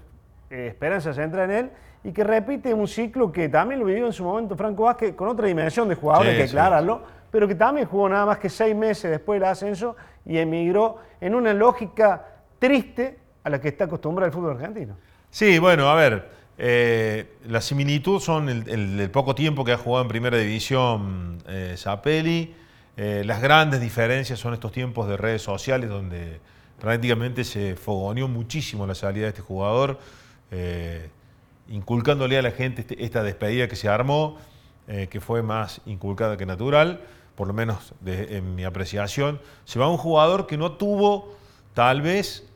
eh, 0.51 0.69
esperanzas 0.69 1.17
de 1.17 1.25
entrar 1.25 1.51
en 1.51 1.57
él 1.57 1.71
y 2.03 2.13
que 2.13 2.25
repite 2.25 2.73
un 2.73 2.89
ciclo 2.89 3.31
que 3.31 3.49
también 3.49 3.81
lo 3.81 3.87
vivió 3.87 4.07
en 4.07 4.13
su 4.13 4.25
momento 4.25 4.57
Franco 4.57 4.85
Vázquez 4.85 5.15
con 5.15 5.29
otra 5.29 5.47
dimensión 5.47 5.89
de 5.89 5.95
jugador, 5.95 6.27
hay 6.27 6.37
que 6.37 6.45
aclararlo, 6.45 7.03
pero 7.31 7.47
que 7.47 7.55
también 7.55 7.87
jugó 7.87 8.09
nada 8.09 8.27
más 8.27 8.39
que 8.39 8.49
seis 8.49 8.75
meses 8.75 9.11
después 9.11 9.41
del 9.41 9.49
ascenso 9.49 9.97
y 10.25 10.39
emigró 10.39 10.99
en 11.21 11.35
una 11.35 11.53
lógica 11.53 12.25
triste 12.59 13.19
a 13.45 13.51
la 13.51 13.61
que 13.61 13.69
está 13.69 13.85
acostumbrado 13.85 14.27
el 14.29 14.33
fútbol 14.33 14.53
argentino. 14.53 14.97
Sí, 15.33 15.61
bueno, 15.61 15.89
a 15.89 15.95
ver, 15.95 16.29
eh, 16.59 17.37
la 17.47 17.61
similitud 17.61 18.21
son 18.21 18.49
el, 18.49 19.11
poco 19.11 19.37
tiempo 19.37 19.65
que 19.65 19.71
ha 19.73 19.79
jugado 19.79 20.03
en 20.03 20.09
primera 20.09 20.37
división 20.37 21.39
eh, 21.47 21.77
Zapelli. 21.79 22.53
Eh, 22.97 23.23
las 23.25 23.41
grandes 23.41 23.81
diferencias 23.81 24.41
son 24.41 24.55
estos 24.55 24.73
tiempos 24.73 25.09
de 25.09 25.17
redes 25.17 25.41
sociales 25.41 25.89
donde 25.89 26.41
prácticamente 26.81 27.45
se 27.45 27.77
fogoneó 27.77 28.27
muchísimo 28.27 28.89
la 28.89 28.97
salida 28.97 29.25
de 29.25 29.29
este 29.29 29.43
jugador, 29.43 30.01
inculcándole 31.69 32.37
a 32.37 32.43
la 32.43 32.51
gente 32.51 32.81
este, 32.81 33.05
esta 33.05 33.23
despedida 33.23 33.69
que 33.69 33.77
se 33.77 33.89
armó, 33.89 34.39
que 34.87 35.21
fue 35.21 35.43
más 35.43 35.81
inculcada 35.87 36.37
que 36.37 36.47
natural, 36.47 37.03
por 37.37 37.47
lo 37.47 37.55
menos 37.55 37.93
en 38.05 38.57
mi 38.57 38.65
apreciación. 38.65 39.41
Se 39.65 39.79
va 39.79 39.89
un 39.89 39.99
jugador 39.99 40.47
que 40.49 40.57
no 40.57 40.73
tuvo 40.73 41.37
tal 41.75 42.03
vez 42.03 42.51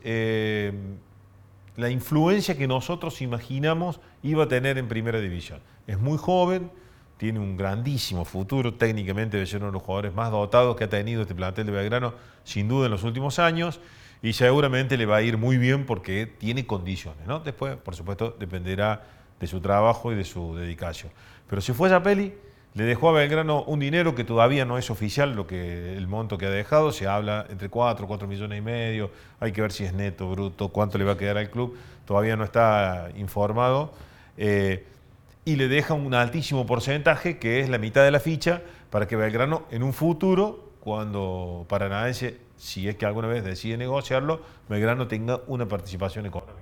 la 1.77 1.89
influencia 1.89 2.57
que 2.57 2.67
nosotros 2.67 3.21
imaginamos 3.21 3.99
iba 4.23 4.45
a 4.45 4.47
tener 4.47 4.77
en 4.77 4.87
primera 4.87 5.19
división. 5.19 5.59
Es 5.87 5.99
muy 5.99 6.17
joven, 6.17 6.71
tiene 7.17 7.39
un 7.39 7.57
grandísimo 7.57 8.25
futuro, 8.25 8.73
técnicamente 8.73 9.37
debe 9.37 9.47
ser 9.47 9.59
uno 9.59 9.67
de 9.67 9.73
los 9.73 9.83
jugadores 9.83 10.13
más 10.13 10.31
dotados 10.31 10.75
que 10.75 10.85
ha 10.85 10.89
tenido 10.89 11.21
este 11.21 11.35
plantel 11.35 11.65
de 11.65 11.71
Belgrano, 11.71 12.13
sin 12.43 12.67
duda 12.67 12.85
en 12.85 12.91
los 12.91 13.03
últimos 13.03 13.39
años, 13.39 13.79
y 14.21 14.33
seguramente 14.33 14.97
le 14.97 15.05
va 15.05 15.17
a 15.17 15.21
ir 15.21 15.37
muy 15.37 15.57
bien 15.57 15.85
porque 15.85 16.25
tiene 16.25 16.65
condiciones, 16.65 17.25
¿no? 17.27 17.39
Después, 17.39 17.75
por 17.77 17.95
supuesto, 17.95 18.35
dependerá 18.39 19.03
de 19.39 19.47
su 19.47 19.59
trabajo 19.61 20.11
y 20.11 20.15
de 20.15 20.23
su 20.23 20.55
dedicación. 20.55 21.11
Pero 21.47 21.61
si 21.61 21.73
fue 21.73 21.89
Zapelli, 21.89 22.33
le 22.75 22.83
dejó 22.83 23.07
a 23.09 23.13
Belgrano 23.13 23.63
un 23.63 23.79
dinero 23.79 24.15
que 24.15 24.25
todavía 24.25 24.65
no 24.65 24.77
es 24.77 24.91
oficial, 24.91 25.33
lo 25.33 25.47
que 25.47 25.95
el 25.95 26.07
monto 26.07 26.37
que 26.37 26.45
ha 26.45 26.49
dejado, 26.49 26.91
se 26.91 27.07
habla 27.07 27.45
entre 27.49 27.69
4, 27.69 28.05
4 28.05 28.27
millones 28.27 28.59
y 28.59 28.61
medio, 28.61 29.11
hay 29.39 29.53
que 29.53 29.61
ver 29.61 29.71
si 29.71 29.85
es 29.85 29.93
neto, 29.93 30.29
bruto, 30.29 30.67
cuánto 30.67 30.97
le 30.97 31.05
va 31.05 31.13
a 31.13 31.17
quedar 31.17 31.37
al 31.37 31.49
club, 31.49 31.77
todavía 32.05 32.35
no 32.35 32.43
está 32.43 33.09
informado. 33.15 33.93
Eh, 34.37 34.85
y 35.45 35.55
le 35.55 35.69
deja 35.69 35.93
un 35.93 36.13
altísimo 36.13 36.65
porcentaje, 36.65 37.37
que 37.37 37.61
es 37.61 37.69
la 37.69 37.77
mitad 37.77 38.03
de 38.03 38.11
la 38.11 38.19
ficha, 38.19 38.61
para 38.89 39.07
que 39.07 39.15
Belgrano 39.15 39.63
en 39.71 39.81
un 39.81 39.93
futuro, 39.93 40.71
cuando 40.81 41.65
Paranaense, 41.69 42.39
si 42.57 42.89
es 42.89 42.95
que 42.95 43.05
alguna 43.05 43.29
vez 43.29 43.45
decide 43.45 43.77
negociarlo, 43.77 44.41
Belgrano 44.67 45.07
tenga 45.07 45.39
una 45.47 45.65
participación 45.65 46.25
económica. 46.25 46.59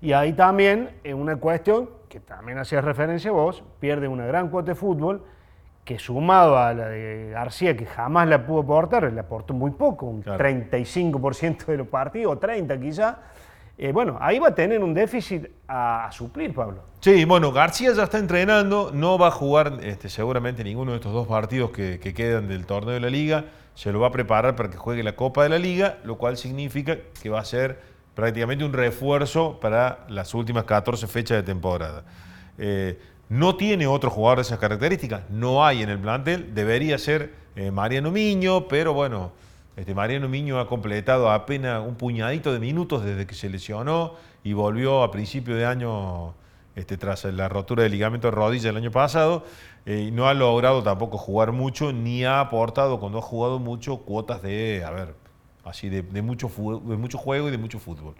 Y 0.00 0.12
ahí 0.12 0.32
también, 0.32 0.90
en 1.04 1.18
una 1.18 1.36
cuestión 1.36 1.90
que 2.08 2.20
también 2.20 2.56
hacías 2.58 2.82
referencia 2.82 3.30
vos, 3.30 3.62
pierde 3.80 4.08
una 4.08 4.24
gran 4.24 4.48
cuota 4.48 4.72
de 4.72 4.74
fútbol, 4.74 5.22
que 5.84 5.98
sumado 5.98 6.56
a 6.56 6.72
la 6.72 6.88
de 6.88 7.30
García, 7.30 7.76
que 7.76 7.84
jamás 7.84 8.26
la 8.26 8.46
pudo 8.46 8.60
aportar, 8.60 9.12
le 9.12 9.20
aportó 9.20 9.52
muy 9.52 9.72
poco, 9.72 10.06
un 10.06 10.24
35% 10.24 11.66
de 11.66 11.76
los 11.76 11.88
partidos, 11.88 12.40
30 12.40 12.80
quizá, 12.80 13.18
eh, 13.76 13.90
bueno, 13.92 14.16
ahí 14.20 14.38
va 14.38 14.48
a 14.48 14.54
tener 14.54 14.82
un 14.82 14.94
déficit 14.94 15.46
a, 15.66 16.08
suplir, 16.12 16.54
Pablo. 16.54 16.84
Sí, 17.00 17.24
bueno, 17.24 17.50
García 17.52 17.92
ya 17.92 18.04
está 18.04 18.18
entrenando, 18.18 18.92
no 18.94 19.18
va 19.18 19.28
a 19.28 19.30
jugar 19.32 19.78
este, 19.82 20.08
seguramente 20.08 20.62
ninguno 20.62 20.92
de 20.92 20.98
estos 20.98 21.12
dos 21.12 21.26
partidos 21.26 21.70
que, 21.70 21.98
quedan 21.98 22.48
del 22.48 22.66
torneo 22.66 22.94
de 22.94 23.00
la 23.00 23.10
liga, 23.10 23.46
se 23.74 23.90
lo 23.92 23.98
va 24.00 24.08
a 24.08 24.12
preparar 24.12 24.54
para 24.54 24.70
que 24.70 24.76
juegue 24.76 25.02
la 25.02 25.16
Copa 25.16 25.42
de 25.42 25.48
la 25.48 25.58
Liga, 25.58 25.98
lo 26.04 26.16
cual 26.16 26.36
significa 26.36 26.96
que 27.20 27.28
va 27.28 27.40
a 27.40 27.44
ser 27.44 27.80
prácticamente 28.14 28.64
un 28.64 28.72
refuerzo 28.72 29.58
para 29.60 30.06
las 30.08 30.32
últimas 30.34 30.64
14 30.64 31.08
fechas 31.08 31.38
de 31.38 31.42
temporada. 31.42 32.04
Eh, 32.56 32.96
no 33.28 33.56
tiene 33.56 33.86
otro 33.86 34.10
jugador 34.10 34.38
de 34.38 34.42
esas 34.42 34.58
características, 34.58 35.22
no 35.30 35.64
hay 35.64 35.82
en 35.82 35.90
el 35.90 35.98
plantel, 35.98 36.54
debería 36.54 36.98
ser 36.98 37.34
eh, 37.56 37.70
Mariano 37.70 38.10
Miño, 38.10 38.68
pero 38.68 38.94
bueno, 38.94 39.32
este, 39.76 39.94
Mariano 39.94 40.28
Miño 40.28 40.60
ha 40.60 40.68
completado 40.68 41.30
apenas 41.30 41.84
un 41.84 41.96
puñadito 41.96 42.52
de 42.52 42.60
minutos 42.60 43.04
desde 43.04 43.26
que 43.26 43.34
se 43.34 43.48
lesionó 43.48 44.14
y 44.44 44.52
volvió 44.52 45.02
a 45.02 45.10
principio 45.10 45.56
de 45.56 45.66
año 45.66 46.34
este, 46.76 46.96
tras 46.96 47.24
la 47.24 47.48
rotura 47.48 47.82
del 47.82 47.92
ligamento 47.92 48.28
de 48.28 48.32
rodilla 48.32 48.70
el 48.70 48.76
año 48.76 48.90
pasado. 48.90 49.44
Eh, 49.86 50.10
no 50.12 50.28
ha 50.28 50.34
logrado 50.34 50.82
tampoco 50.82 51.18
jugar 51.18 51.52
mucho, 51.52 51.92
ni 51.92 52.24
ha 52.24 52.40
aportado, 52.40 53.00
cuando 53.00 53.18
ha 53.18 53.22
jugado 53.22 53.58
mucho, 53.58 53.98
cuotas 53.98 54.42
de, 54.42 54.84
a 54.84 54.90
ver, 54.90 55.14
así 55.64 55.88
de, 55.88 56.02
mucho, 56.22 56.48
de 56.48 56.96
mucho 56.96 57.18
juego 57.18 57.48
y 57.48 57.50
de 57.50 57.58
mucho 57.58 57.78
fútbol. 57.78 58.14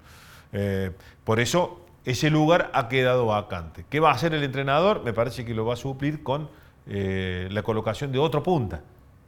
Eh, 0.53 0.91
por 1.25 1.41
eso 1.41 1.84
ese 2.05 2.31
lugar 2.31 2.71
ha 2.75 2.89
quedado 2.89 3.27
vacante. 3.27 3.85
¿Qué 3.89 4.01
va 4.01 4.11
a 4.11 4.15
hacer 4.15 4.35
el 4.35 4.43
entrenador? 4.43 5.03
Me 5.05 5.13
parece 5.13 5.45
que 5.45 5.55
lo 5.55 5.65
va 5.65 5.75
a 5.75 5.77
suplir 5.77 6.23
con 6.23 6.49
eh, 6.87 7.49
la 7.51 7.63
colocación 7.63 8.13
de 8.13 8.19
otro 8.19 8.43
punta 8.43 8.83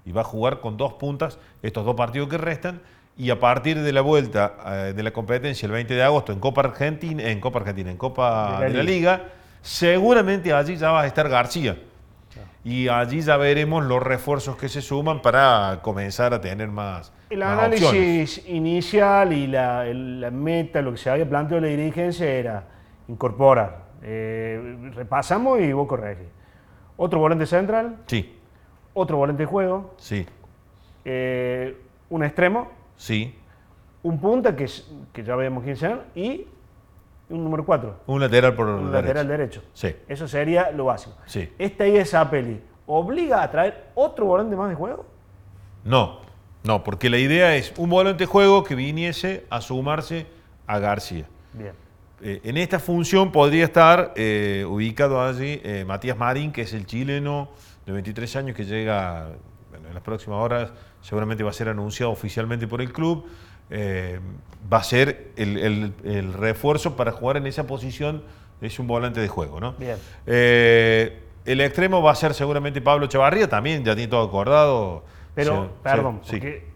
y 0.05 0.13
va 0.13 0.21
a 0.21 0.25
jugar 0.25 0.61
con 0.61 0.77
dos 0.77 0.95
puntas 0.95 1.39
estos 1.63 1.85
dos 1.85 1.97
partidos 1.97 2.29
que 2.29 2.39
restan 2.39 2.81
y 3.17 3.31
a 3.31 3.41
partir 3.41 3.81
de 3.81 3.93
la 3.93 4.03
vuelta 4.03 4.57
eh, 4.67 4.93
de 4.95 5.03
la 5.03 5.11
competencia 5.11 5.65
el 5.67 5.73
20 5.73 5.95
de 5.95 6.03
agosto 6.03 6.33
en 6.33 6.39
Copa 6.39 6.61
Argentina, 6.61 7.23
en 7.23 7.41
Copa 7.41 7.61
Argentina, 7.61 7.91
en 7.91 7.97
Copa 7.97 8.61
de 8.61 8.71
la, 8.71 8.83
Liga, 8.83 9.25
seguramente 9.63 10.53
allí 10.53 10.77
ya 10.77 10.91
va 10.91 11.03
a 11.03 11.07
estar 11.07 11.29
García. 11.29 11.79
Y 12.67 12.89
allí 12.89 13.21
ya 13.21 13.37
veremos 13.37 13.85
los 13.85 14.03
refuerzos 14.03 14.57
que 14.57 14.69
se 14.69 14.83
suman 14.83 15.23
para 15.23 15.81
comenzar 15.83 16.35
a 16.35 16.41
tener 16.41 16.69
más. 16.69 17.13
El 17.31 17.43
análisis 17.43 18.47
inicial 18.49 19.33
y 19.33 19.47
la, 19.47 20.31
meta, 20.33 20.83
lo 20.83 20.91
que 20.93 20.99
se 20.99 21.09
había 21.09 21.29
planteado 21.29 21.61
la 21.61 21.69
dirigencia 21.69 22.27
era 22.27 22.65
incorporar. 23.09 23.87
Eh, 24.03 24.91
repasamos 24.95 25.61
y 25.61 25.73
vos 25.73 25.87
corregís. 25.87 26.27
¿Otro 26.97 27.21
volante 27.21 27.47
central? 27.47 27.99
Sí 28.07 28.37
otro 28.97 29.19
volante 29.19 29.43
de 29.43 29.47
juego. 29.47 29.95
Sí. 29.99 30.27
Eh, 31.05 31.77
un 32.09 32.25
extremo. 32.25 32.73
Sí. 32.97 33.35
Un 34.03 34.19
punta, 34.19 34.57
que, 34.57 34.67
que 35.13 35.23
ya 35.23 35.37
vemos 35.37 35.63
quién 35.63 35.77
será, 35.77 36.05
y 36.15 36.47
un 37.29 37.45
número 37.45 37.65
4. 37.65 38.03
Un 38.07 38.21
lateral 38.21 38.55
por 38.55 38.67
un 38.69 38.93
lateral 38.93 39.27
derecho. 39.27 39.63
Sí. 39.73 39.95
Eso 40.09 40.29
sería 40.29 40.71
lo 40.71 40.87
básico. 40.87 41.17
Sí. 41.27 41.53
Esta 41.59 41.85
esa 41.85 42.29
peli 42.31 42.61
¿obliga 42.87 43.43
a 43.43 43.51
traer 43.51 43.89
otro 43.95 44.27
volante 44.27 44.55
más 44.55 44.69
de 44.69 44.77
juego? 44.77 45.07
No, 45.85 46.21
no, 46.63 46.85
porque 46.85 47.11
la 47.11 47.19
idea 47.19 47.57
es 47.57 47.73
un 47.77 47.91
volante 47.91 48.25
de 48.25 48.27
juego 48.27 48.65
que 48.65 48.75
viniese 48.75 49.45
a 49.51 49.61
sumarse 49.61 50.27
a 50.67 50.79
García. 50.79 51.27
Bien. 51.53 51.73
Eh, 52.23 52.41
en 52.45 52.57
esta 52.57 52.79
función 52.79 53.31
podría 53.31 53.65
estar 53.65 54.13
eh, 54.17 54.65
ubicado 54.67 55.21
allí 55.21 55.61
Matías 55.87 56.17
Marín, 56.17 56.51
que 56.51 56.63
es 56.63 56.73
el 56.73 56.87
chileno 56.87 57.51
de 57.85 57.93
23 57.93 58.37
años 58.37 58.57
que 58.57 58.65
llega 58.65 59.29
en 59.75 59.95
las 59.95 60.03
próximas 60.03 60.39
horas, 60.39 60.73
seguramente 61.01 61.45
va 61.45 61.51
a 61.51 61.53
ser 61.53 61.69
anunciado 61.69 62.11
oficialmente 62.11 62.67
por 62.67 62.81
el 62.81 62.93
club. 62.93 63.27
Eh, 63.71 64.21
va 64.73 64.79
a 64.79 64.83
ser 64.83 65.33
el, 65.37 66.33
refuerzo 66.35 66.97
para 66.97 67.13
jugar 67.13 67.37
en 67.37 67.47
esa 67.47 67.67
posición, 67.67 68.23
es 68.61 68.79
un 68.79 68.87
volante 68.87 69.21
de 69.21 69.29
juego, 69.29 69.61
¿no? 69.61 69.73
Bien. 69.73 69.97
Eh, 70.27 71.23
el 71.45 71.61
extremo 71.61 72.03
va 72.03 72.13
a 72.13 72.15
ser 72.15 72.35
seguramente 72.35 72.81
Pablo 72.81 73.07
Chavarría, 73.07 73.49
también 73.49 73.85
ya 73.85 73.95
tiene 73.95 74.11
todo 74.11 74.27
acordado. 74.27 75.05
Pero, 75.35 75.71
perdón, 75.83 76.21
porque 76.29 76.67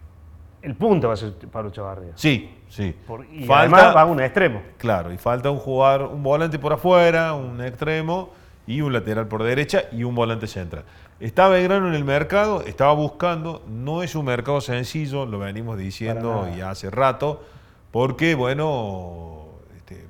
el 0.62 0.74
punto 0.74 1.08
va 1.08 1.14
a 1.14 1.16
ser 1.16 1.32
Pablo 1.50 1.70
Chavarría. 1.70 2.12
Sí, 2.14 2.56
sí. 2.68 2.94
y 3.32 3.44
falta, 3.44 3.92
va 3.92 4.04
un 4.04 4.20
extremo. 4.20 4.62
Claro, 4.78 5.12
y 5.12 5.18
falta 5.18 5.50
un 5.50 5.58
jugar, 5.58 6.02
un 6.02 6.22
volante 6.22 6.58
por 6.58 6.72
afuera, 6.72 7.34
un 7.34 7.60
extremo 7.62 8.30
y 8.66 8.80
un 8.80 8.92
lateral 8.92 9.26
por 9.26 9.42
derecha 9.42 9.84
y 9.92 10.04
un 10.04 10.14
volante 10.14 10.46
central. 10.46 10.84
Está 11.20 11.48
Belgrano 11.48 11.88
en 11.88 11.94
el 11.94 12.04
mercado, 12.04 12.62
estaba 12.62 12.92
buscando, 12.94 13.62
no 13.68 14.02
es 14.02 14.14
un 14.14 14.24
mercado 14.24 14.60
sencillo, 14.60 15.26
lo 15.26 15.38
venimos 15.38 15.76
diciendo 15.76 16.48
ya 16.56 16.70
hace 16.70 16.90
rato, 16.90 17.42
porque, 17.90 18.34
bueno, 18.34 19.48
este, 19.76 20.06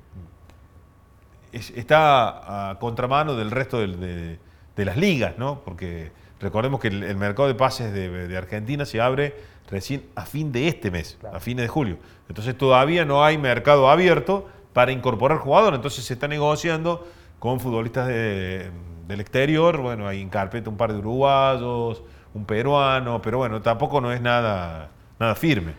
está 1.79 2.69
a 2.71 2.79
contramano 2.79 3.35
del 3.35 3.51
resto 3.51 3.79
de, 3.79 4.39
las 4.77 4.97
ligas, 4.97 5.37
¿no? 5.37 5.61
Porque 5.63 6.11
recordemos 6.39 6.79
que 6.79 6.87
el, 6.87 7.15
mercado 7.17 7.47
de 7.47 7.55
pases 7.55 7.93
de, 7.93 8.37
Argentina 8.37 8.85
se 8.85 9.01
abre 9.01 9.35
recién 9.69 10.05
a 10.15 10.25
fin 10.25 10.51
de 10.51 10.67
este 10.67 10.91
mes, 10.91 11.19
a 11.31 11.39
fines 11.39 11.63
de 11.63 11.67
julio. 11.67 11.97
Entonces 12.29 12.57
todavía 12.57 13.05
no 13.05 13.23
hay 13.23 13.37
mercado 13.37 13.89
abierto 13.89 14.47
para 14.73 14.91
incorporar 14.91 15.37
jugadores, 15.39 15.77
entonces 15.77 16.05
se 16.05 16.13
está 16.13 16.27
negociando 16.27 17.05
con 17.41 17.59
futbolistas 17.59 18.05
del 18.05 19.19
exterior, 19.19 19.81
bueno, 19.81 20.07
hay 20.07 20.21
en 20.21 20.29
carpeta 20.29 20.69
un 20.69 20.77
par 20.77 20.93
de 20.93 20.99
uruguayos, 20.99 22.03
un 22.35 22.45
peruano, 22.45 23.19
pero 23.19 23.39
bueno, 23.39 23.63
tampoco 23.63 23.99
no 23.99 24.11
es 24.11 24.21
nada, 24.21 24.91
nada 25.19 25.33
firme. 25.33 25.73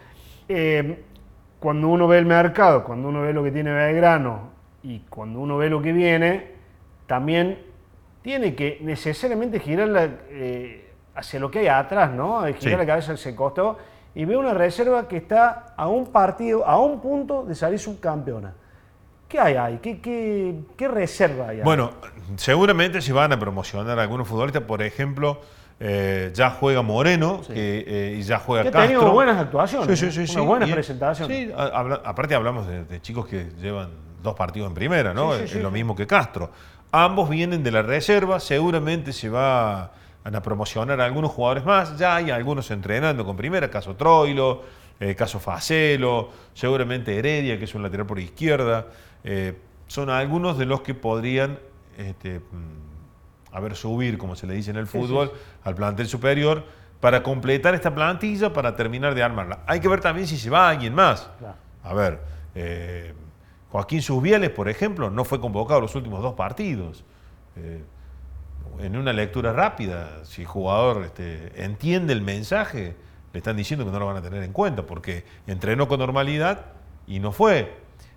Eh, 0.48 1.04
cuando 1.60 1.86
uno 1.86 2.08
ve 2.08 2.18
el 2.18 2.26
mercado, 2.26 2.82
cuando 2.82 3.10
uno 3.10 3.22
ve 3.22 3.32
lo 3.32 3.44
que 3.44 3.52
tiene 3.52 3.70
Belgrano 3.70 4.50
y 4.82 5.04
cuando 5.08 5.38
uno 5.38 5.56
ve 5.56 5.70
lo 5.70 5.80
que 5.80 5.92
viene, 5.92 6.50
también 7.06 7.60
tiene 8.22 8.56
que 8.56 8.78
necesariamente 8.80 9.60
girar 9.60 10.18
eh, 10.30 10.90
hacia 11.14 11.38
lo 11.38 11.48
que 11.48 11.60
hay 11.60 11.68
atrás, 11.68 12.10
¿no? 12.10 12.42
Girar 12.54 12.80
la 12.80 12.86
cabeza 12.86 13.12
hacia 13.12 13.30
el 13.30 13.36
costo 13.36 13.78
y 14.16 14.24
ve 14.24 14.36
una 14.36 14.52
reserva 14.52 15.06
que 15.06 15.18
está 15.18 15.74
a 15.76 15.86
un 15.86 16.08
partido, 16.08 16.66
a 16.66 16.80
un 16.80 17.00
punto 17.00 17.44
de 17.44 17.54
salir 17.54 17.78
subcampeona. 17.78 18.52
¿Qué 19.32 19.40
hay 19.40 19.54
ahí? 19.54 19.78
¿Qué, 19.78 20.88
reserva 20.88 21.48
hay 21.48 21.56
ahí? 21.56 21.64
Bueno, 21.64 21.92
seguramente 22.36 23.00
se 23.00 23.14
van 23.14 23.32
a 23.32 23.38
promocionar 23.38 23.98
algunos 23.98 24.28
futbolistas. 24.28 24.62
Por 24.64 24.82
ejemplo, 24.82 25.40
eh, 25.80 26.30
ya 26.34 26.50
juega 26.50 26.82
Moreno 26.82 27.40
eh, 27.48 28.16
y 28.18 28.22
ya 28.24 28.38
juega 28.38 28.64
Castro. 28.64 28.80
Ha 28.80 28.86
tenido 28.86 29.10
buenas 29.10 29.38
actuaciones. 29.38 29.98
Sí, 29.98 30.12
sí, 30.12 30.26
sí. 30.26 30.34
Una 30.34 30.44
buena 30.44 30.66
presentación. 30.66 31.30
Sí, 31.30 31.50
aparte 31.56 32.34
hablamos 32.34 32.66
de, 32.66 33.00
chicos 33.00 33.26
que 33.26 33.48
llevan 33.58 33.88
dos 34.22 34.34
partidos 34.34 34.68
en 34.68 34.74
primera, 34.74 35.14
¿no? 35.14 35.34
es 35.34 35.54
lo 35.54 35.70
mismo 35.70 35.96
que 35.96 36.06
Castro. 36.06 36.50
Ambos 36.90 37.30
vienen 37.30 37.62
de 37.62 37.70
la 37.70 37.80
reserva, 37.80 38.38
seguramente 38.38 39.14
se 39.14 39.30
va 39.30 39.92
a 40.24 40.40
promocionar 40.42 41.00
a 41.00 41.06
algunos 41.06 41.30
jugadores 41.30 41.64
más. 41.64 41.96
Ya 41.96 42.16
hay 42.16 42.30
algunos 42.30 42.70
entrenando 42.70 43.24
con 43.24 43.34
primera, 43.34 43.70
caso 43.70 43.96
Troilo, 43.96 44.60
eh, 45.02 45.16
caso 45.16 45.40
Facelo, 45.40 46.30
seguramente 46.54 47.18
Heredia, 47.18 47.58
que 47.58 47.64
es 47.64 47.74
un 47.74 47.82
lateral 47.82 48.06
por 48.06 48.20
izquierda. 48.20 48.86
Eh, 49.24 49.58
son 49.88 50.10
algunos 50.10 50.56
de 50.58 50.64
los 50.64 50.82
que 50.82 50.94
podrían 50.94 51.58
este, 51.98 52.38
mm, 52.38 53.50
haber 53.50 53.74
subir, 53.74 54.16
como 54.16 54.36
se 54.36 54.46
le 54.46 54.54
dice 54.54 54.70
en 54.70 54.76
el 54.76 54.86
fútbol, 54.86 55.32
al 55.64 55.74
plantel 55.74 56.06
superior 56.06 56.64
para 57.00 57.24
completar 57.24 57.74
esta 57.74 57.92
plantilla, 57.92 58.52
para 58.52 58.76
terminar 58.76 59.16
de 59.16 59.24
armarla. 59.24 59.64
Hay 59.66 59.80
que 59.80 59.88
ver 59.88 60.00
también 60.00 60.28
si 60.28 60.38
se 60.38 60.50
va 60.50 60.68
alguien 60.68 60.94
más. 60.94 61.28
A 61.82 61.94
ver, 61.94 62.20
eh, 62.54 63.12
Joaquín 63.70 64.02
Susbieles, 64.02 64.50
por 64.50 64.68
ejemplo, 64.68 65.10
no 65.10 65.24
fue 65.24 65.40
convocado 65.40 65.80
los 65.80 65.96
últimos 65.96 66.22
dos 66.22 66.34
partidos. 66.34 67.04
en 68.78 68.96
una 68.96 69.12
lectura 69.12 69.52
rápida, 69.52 70.24
si 70.24 70.42
el 70.42 70.46
jugador 70.46 71.04
este, 71.04 71.64
entiende 71.64 72.12
el 72.12 72.22
mensaje, 72.22 72.94
le 73.32 73.38
están 73.38 73.56
diciendo 73.56 73.84
que 73.84 73.90
no 73.90 73.98
lo 73.98 74.06
van 74.06 74.16
a 74.16 74.22
tener 74.22 74.42
en 74.42 74.52
cuenta, 74.52 74.84
porque 74.84 75.24
entrenó 75.46 75.88
con 75.88 75.98
normalidad 75.98 76.66
y 77.06 77.18
no 77.18 77.32
fue. 77.32 77.74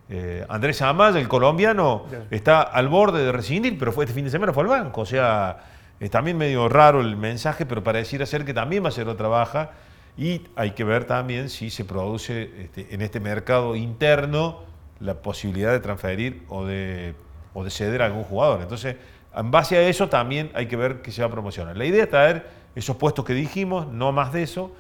Eh, 0.10 0.46
Andrés 0.50 0.82
Amaya, 0.82 1.20
el 1.20 1.28
colombiano, 1.28 2.06
está 2.30 2.62
al 2.62 2.90
borde 2.90 3.24
de 3.24 3.32
rescindir, 3.32 3.78
pero 3.80 3.92
fue 3.92 4.06
este 4.06 4.14
fin 4.14 4.26
de 4.26 4.32
semana 4.32 4.54
fue 4.54 4.64
al 4.64 4.70
banco. 4.70 5.02
O 5.02 5.06
sea, 5.06 5.58
es 6.00 6.12
también 6.12 6.38
medio 6.38 6.68
raro 6.70 7.02
el 7.02 7.16
mensaje, 7.16 7.66
pero 7.66 7.84
pareciera 7.84 8.26
ser 8.26 8.46
que 8.46 8.54
también 8.54 8.84
va 8.84 8.90
a 8.90 8.92
ser 8.92 9.08
otra 9.08 9.28
baja. 9.28 9.72
Y 10.18 10.44
hay 10.56 10.72
que 10.72 10.84
ver 10.84 11.06
también 11.06 11.50
si 11.50 11.70
se 11.70 11.84
produce 11.84 12.64
este, 12.64 12.94
en 12.94 13.02
este 13.02 13.20
mercado 13.20 13.76
interno 13.76 14.64
la 15.00 15.16
posibilidad 15.16 15.72
de 15.72 15.80
transferir 15.80 16.44
o 16.48 16.66
de, 16.66 17.16
o 17.54 17.64
de 17.64 17.70
ceder 17.70 18.02
a 18.02 18.06
algún 18.06 18.24
jugador. 18.24 18.62
Entonces, 18.62 18.96
en 19.36 19.52
base 19.52 19.78
a 19.78 19.82
eso 19.82 20.08
también 20.08 20.52
hay 20.54 20.68
que 20.68 20.78
ver 20.78 21.02
qué 21.02 21.12
se 21.12 21.22
va 21.22 21.28
a 21.28 21.32
promocionar. 21.32 21.76
La 21.76 21.86
idea 21.86 22.04
es 22.04 22.10
traer 22.10 22.48
esos 22.76 22.96
puestos 22.96 23.26
que 23.26 23.34
dijimos, 23.34 23.88
no 23.88 24.12
más 24.14 24.32
de 24.32 24.44
eso, 24.44 24.72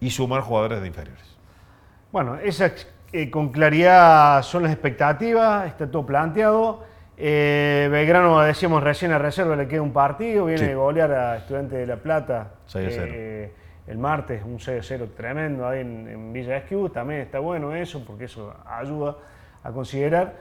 y 0.00 0.10
sumar 0.10 0.42
jugadores 0.42 0.80
de 0.80 0.86
inferiores. 0.86 1.36
Bueno, 2.12 2.36
esas 2.36 2.86
eh, 3.12 3.30
con 3.30 3.50
claridad 3.50 4.42
son 4.42 4.62
las 4.62 4.72
expectativas, 4.72 5.66
está 5.66 5.90
todo 5.90 6.04
planteado. 6.04 6.84
Eh, 7.18 7.88
Belgrano, 7.90 8.40
decíamos 8.40 8.82
recién 8.82 9.12
a 9.12 9.18
reserva, 9.18 9.56
le 9.56 9.66
queda 9.66 9.82
un 9.82 9.92
partido, 9.92 10.46
viene 10.46 10.68
de 10.68 10.74
golear 10.74 11.12
a 11.12 11.36
Estudiantes 11.38 11.78
de 11.78 11.86
La 11.86 11.96
Plata. 11.96 12.50
6 12.66 12.88
0. 12.90 13.12
Eh, 13.14 13.52
el 13.86 13.98
martes, 13.98 14.42
un 14.44 14.58
6-0 14.58 15.10
tremendo 15.16 15.66
ahí 15.66 15.80
en, 15.80 16.32
Villa 16.32 16.56
Esquiú. 16.56 16.88
También 16.88 17.20
está 17.20 17.38
bueno 17.38 17.74
eso, 17.74 18.04
porque 18.04 18.24
eso 18.24 18.54
ayuda 18.66 19.16
a 19.62 19.70
considerar. 19.70 20.34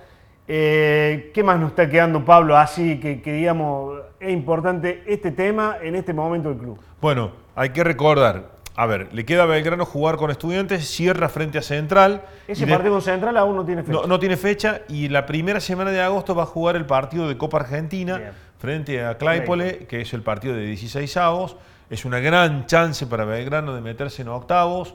Eh, 0.48 1.32
¿Qué 1.34 1.44
más 1.44 1.60
nos 1.60 1.70
está 1.70 1.90
quedando, 1.90 2.24
Pablo? 2.24 2.58
Así 2.58 3.00
que, 3.00 3.22
que, 3.22 3.34
digamos, 3.34 4.00
es 4.20 4.32
importante 4.32 5.04
este 5.08 5.32
tema 5.32 5.78
en 5.82 5.96
este 5.96 6.14
momento 6.14 6.50
del 6.50 6.58
club. 6.58 6.80
Bueno, 7.02 7.32
hay 7.56 7.70
que 7.70 7.84
recordar, 7.84 8.55
a 8.78 8.86
ver, 8.88 9.14
le 9.14 9.26
queda 9.26 9.44
a 9.44 9.46
Belgrano 9.46 9.86
jugar 9.86 10.18
con 10.18 10.32
estudiantes, 10.32 10.86
cierra 10.88 11.30
frente 11.30 11.58
a 11.58 11.62
Central. 11.62 12.24
Ese 12.48 12.68
partido 12.68 12.94
con 12.94 13.02
Central 13.02 13.38
aún 13.38 13.56
no 13.56 13.66
tiene 13.66 13.84
fecha. 13.84 14.00
No, 14.06 14.20
tiene 14.20 14.36
fecha 14.36 14.82
y 14.90 15.08
la 15.08 15.26
primera 15.26 15.62
semana 15.62 15.92
de 15.92 16.02
agosto 16.02 16.36
va 16.36 16.44
a 16.44 16.46
jugar 16.46 16.76
el 16.76 16.86
partido 16.86 17.30
de 17.30 17.38
Copa 17.38 17.60
Argentina 17.60 18.34
frente 18.58 19.06
a 19.06 19.18
Claypole, 19.18 19.86
que 19.88 20.02
es 20.02 20.14
el 20.14 20.24
partido 20.24 20.56
de 20.56 20.66
16 20.66 21.16
avos. 21.18 21.56
Es 21.90 22.04
una 22.04 22.20
gran 22.20 22.66
chance 22.66 23.08
para 23.08 23.24
Belgrano 23.24 23.74
de 23.74 23.80
meterse 23.80 24.24
en 24.24 24.28
octavos. 24.28 24.94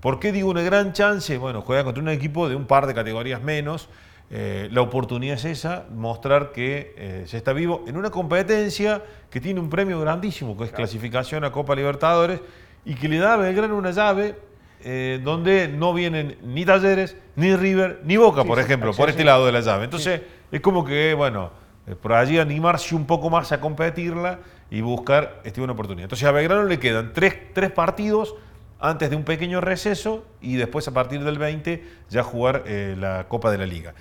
¿Por 0.00 0.18
qué 0.18 0.30
digo 0.32 0.50
una 0.50 0.62
gran 0.62 0.92
chance? 0.92 1.38
Bueno, 1.38 1.62
juega 1.62 1.84
contra 1.84 2.02
un 2.02 2.10
equipo 2.10 2.48
de 2.50 2.56
un 2.56 2.66
par 2.66 2.86
de 2.86 2.92
categorías 2.92 3.40
menos. 3.40 3.88
Eh, 4.30 4.68
la 4.72 4.82
oportunidad 4.82 5.36
es 5.36 5.44
esa, 5.44 5.84
mostrar 5.94 6.52
que 6.52 6.94
eh, 6.96 7.24
se 7.26 7.36
está 7.36 7.52
vivo 7.52 7.84
en 7.86 7.96
una 7.96 8.10
competencia 8.10 9.02
que 9.30 9.40
tiene 9.40 9.60
un 9.60 9.70
premio 9.70 10.00
grandísimo, 10.00 10.56
que 10.56 10.64
es 10.64 10.72
clasificación 10.72 11.44
a 11.44 11.52
Copa 11.52 11.74
Libertadores 11.74 12.40
y 12.84 12.94
que 12.94 13.08
le 13.08 13.18
da 13.18 13.34
a 13.34 13.36
Belgrano 13.36 13.76
una 13.76 13.90
llave 13.90 14.36
eh, 14.84 15.20
donde 15.22 15.68
no 15.68 15.94
vienen 15.94 16.38
ni 16.42 16.64
Talleres, 16.64 17.16
ni 17.36 17.54
River, 17.54 18.00
ni 18.04 18.16
Boca, 18.16 18.44
por 18.44 18.58
ejemplo, 18.58 18.92
por 18.92 19.08
este 19.08 19.24
lado 19.24 19.46
de 19.46 19.52
la 19.52 19.60
llave. 19.60 19.84
Entonces, 19.84 20.22
es 20.50 20.60
como 20.60 20.84
que, 20.84 21.14
bueno, 21.14 21.50
eh, 21.86 21.94
por 21.94 22.12
allí 22.12 22.38
animarse 22.38 22.94
un 22.94 23.06
poco 23.06 23.30
más 23.30 23.52
a 23.52 23.60
competirla 23.60 24.40
y 24.70 24.80
buscar 24.80 25.40
este, 25.44 25.60
una 25.60 25.74
oportunidad. 25.74 26.06
Entonces, 26.06 26.26
a 26.26 26.32
Belgrano 26.32 26.64
le 26.64 26.80
quedan 26.80 27.12
tres, 27.12 27.52
tres 27.52 27.70
partidos 27.70 28.34
antes 28.80 29.08
de 29.10 29.14
un 29.16 29.22
pequeño 29.22 29.60
receso 29.60 30.24
y 30.40 30.56
después 30.56 30.88
a 30.88 30.90
partir 30.92 31.22
del 31.22 31.38
20 31.38 31.84
ya 32.10 32.24
jugar 32.24 32.64
eh, 32.66 32.96
la 32.98 33.28
Copa 33.28 33.52
de 33.52 33.58
la 33.58 33.66
Liga. 33.66 33.94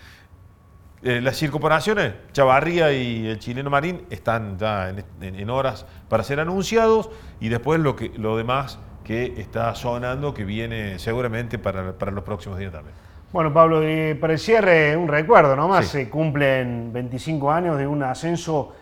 Las 1.02 1.38
circunparaciones, 1.38 2.14
Chavarría 2.32 2.94
y 2.94 3.28
el 3.28 3.40
chileno 3.40 3.70
Marín 3.70 4.06
están 4.10 4.58
ya 4.58 4.90
en, 4.90 5.04
en, 5.22 5.50
horas 5.50 5.86
para 6.08 6.24
ser 6.24 6.40
anunciados 6.40 7.10
y 7.40 7.50
después 7.50 7.80
lo, 7.80 7.96
que, 7.96 8.10
lo 8.10 8.38
demás 8.38 8.80
que 9.04 9.34
está 9.38 9.74
sonando, 9.74 10.34
que 10.34 10.46
viene 10.46 11.00
seguramente 11.00 11.58
para, 11.58 11.94
para 11.94 12.12
los 12.12 12.24
próximos 12.24 12.60
días 12.60 12.72
también. 12.72 12.96
Bueno, 13.32 13.54
Pablo, 13.54 13.82
para 14.20 14.34
el 14.34 14.40
cierre, 14.40 14.98
un 14.98 15.08
recuerdo 15.08 15.56
nomás. 15.56 15.88
Se 15.88 16.10
cumplen 16.10 16.92
25 16.92 17.50
años 17.50 17.78
de 17.78 17.88
un 17.88 18.04
ascenso 18.04 18.74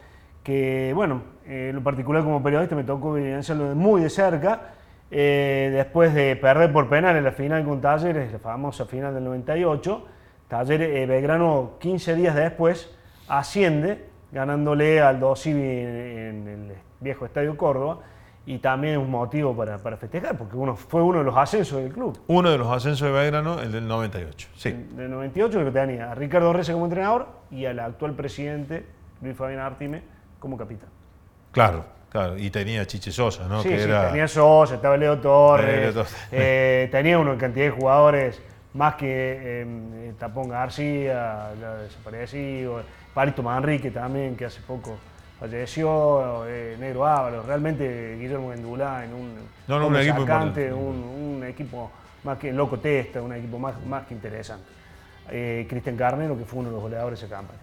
que, 0.44 0.92
bueno, 0.96 1.22
en 1.46 1.76
lo 1.76 1.84
particular 1.84 2.24
como 2.24 2.42
periodista 2.42 2.76
me 2.76 2.84
tocó 2.84 3.16
evidenciarlo 3.16 3.76
muy 3.76 4.02
de 4.02 4.10
cerca. 4.10 4.74
Eh, 5.12 5.70
después 5.72 6.14
de 6.14 6.36
perder 6.36 6.72
por 6.72 6.90
penal 6.90 7.16
en 7.16 7.24
la 7.24 7.32
final 7.32 7.64
con 7.64 7.80
Talleres, 7.80 8.32
la 8.32 8.40
famosa 8.40 8.86
final 8.86 9.14
del 9.14 9.24
98, 9.24 10.06
Talleres, 10.50 10.90
eh, 10.98 11.06
Belgrano 11.06 11.78
15 11.80 12.16
días 12.16 12.36
después 12.36 12.90
asciende, 13.28 14.10
ganándole 14.32 15.00
al 15.00 15.20
Dosivi 15.20 15.62
en 15.62 16.48
el 16.48 16.74
viejo 17.00 17.26
Estadio 17.26 17.56
Córdoba 17.56 18.00
y 18.48 18.58
también 18.58 18.98
un 18.98 19.12
motivo 19.12 19.56
para, 19.56 19.78
para, 19.78 19.96
festejar, 19.96 20.36
porque 20.36 20.58
uno, 20.58 20.76
fue 20.76 21.04
uno 21.04 21.20
de 21.20 21.24
los 21.24 21.38
ascensos 21.38 21.84
del 21.84 21.94
club. 21.94 22.20
Uno 22.26 22.50
de 22.50 22.58
los 22.58 22.68
ascensos 22.68 23.08
de 23.08 23.14
Belgrano, 23.14 23.62
el 23.62 23.72
del 23.72 23.88
98, 23.88 24.50
sí. 24.56 24.70
El 24.70 24.96
del 24.96 25.12
98 25.12 25.66
que 25.66 25.72
tenía 25.72 26.12
a 26.12 26.16
Ricardo 26.16 26.52
Reyes 26.52 26.72
como 26.72 26.86
entrenador 26.86 27.28
y 27.52 27.66
al 27.66 27.78
actual 27.80 28.16
presidente, 28.16 28.88
Luis 29.22 29.38
Fabián 29.38 29.60
Artime, 29.60 30.02
como 30.40 30.58
capitán. 30.58 30.90
Claro, 31.52 31.86
claro, 32.10 32.40
y 32.40 32.50
tenía 32.50 32.88
Chiche 32.88 33.12
Sosa, 33.12 33.48
¿no? 33.48 33.62
Sí, 33.62 33.70
que 33.70 33.82
sí, 33.82 33.88
tenía 33.88 34.28
Sosa, 34.28 34.76
estaba 34.76 34.98
Leo 34.98 35.20
Torres, 35.20 35.96
eh, 36.32 36.90
tenía 36.92 37.20
una 37.20 37.38
cantidad 37.38 37.66
de 37.66 37.72
jugadores 37.72 38.42
más 38.74 38.96
que 38.96 39.08
eh, 39.08 40.14
Tapón 40.20 40.50
García, 40.50 41.52
ya 41.60 41.76
desaparecido, 41.76 42.82
Parito 43.14 43.42
Manrique 43.42 43.92
también, 43.92 44.36
que 44.36 44.46
hace 44.46 44.62
poco 44.62 44.98
falleció, 45.40 46.46
eh, 46.48 46.76
Negro 46.80 47.06
Ábalos, 47.06 47.46
realmente 47.46 48.18
Guillermo 48.20 48.52
Endulá 48.52 49.06
en 49.06 49.14
un, 49.14 49.36
no, 49.68 49.80
no, 49.80 49.88
un, 49.88 49.96
equipo 49.96 50.22
un, 50.22 51.44
equipo 51.48 51.92
más 52.24 52.38
que 52.38 52.52
loco 52.52 52.78
testa, 52.80 53.22
un 53.22 53.34
equipo 53.34 53.58
más, 53.58 53.74
más 53.86 54.06
que 54.06 54.14
interesante. 54.14 54.66
Eh, 55.32 55.66
Cristian 55.70 55.96
Carnero, 55.96 56.38
que 56.38 56.44
fue 56.44 56.60
uno 56.60 56.70
de 56.70 56.74
los 56.74 56.82
goleadores 56.82 57.20
de 57.20 57.26
esa 57.26 57.36
campaña. 57.36 57.60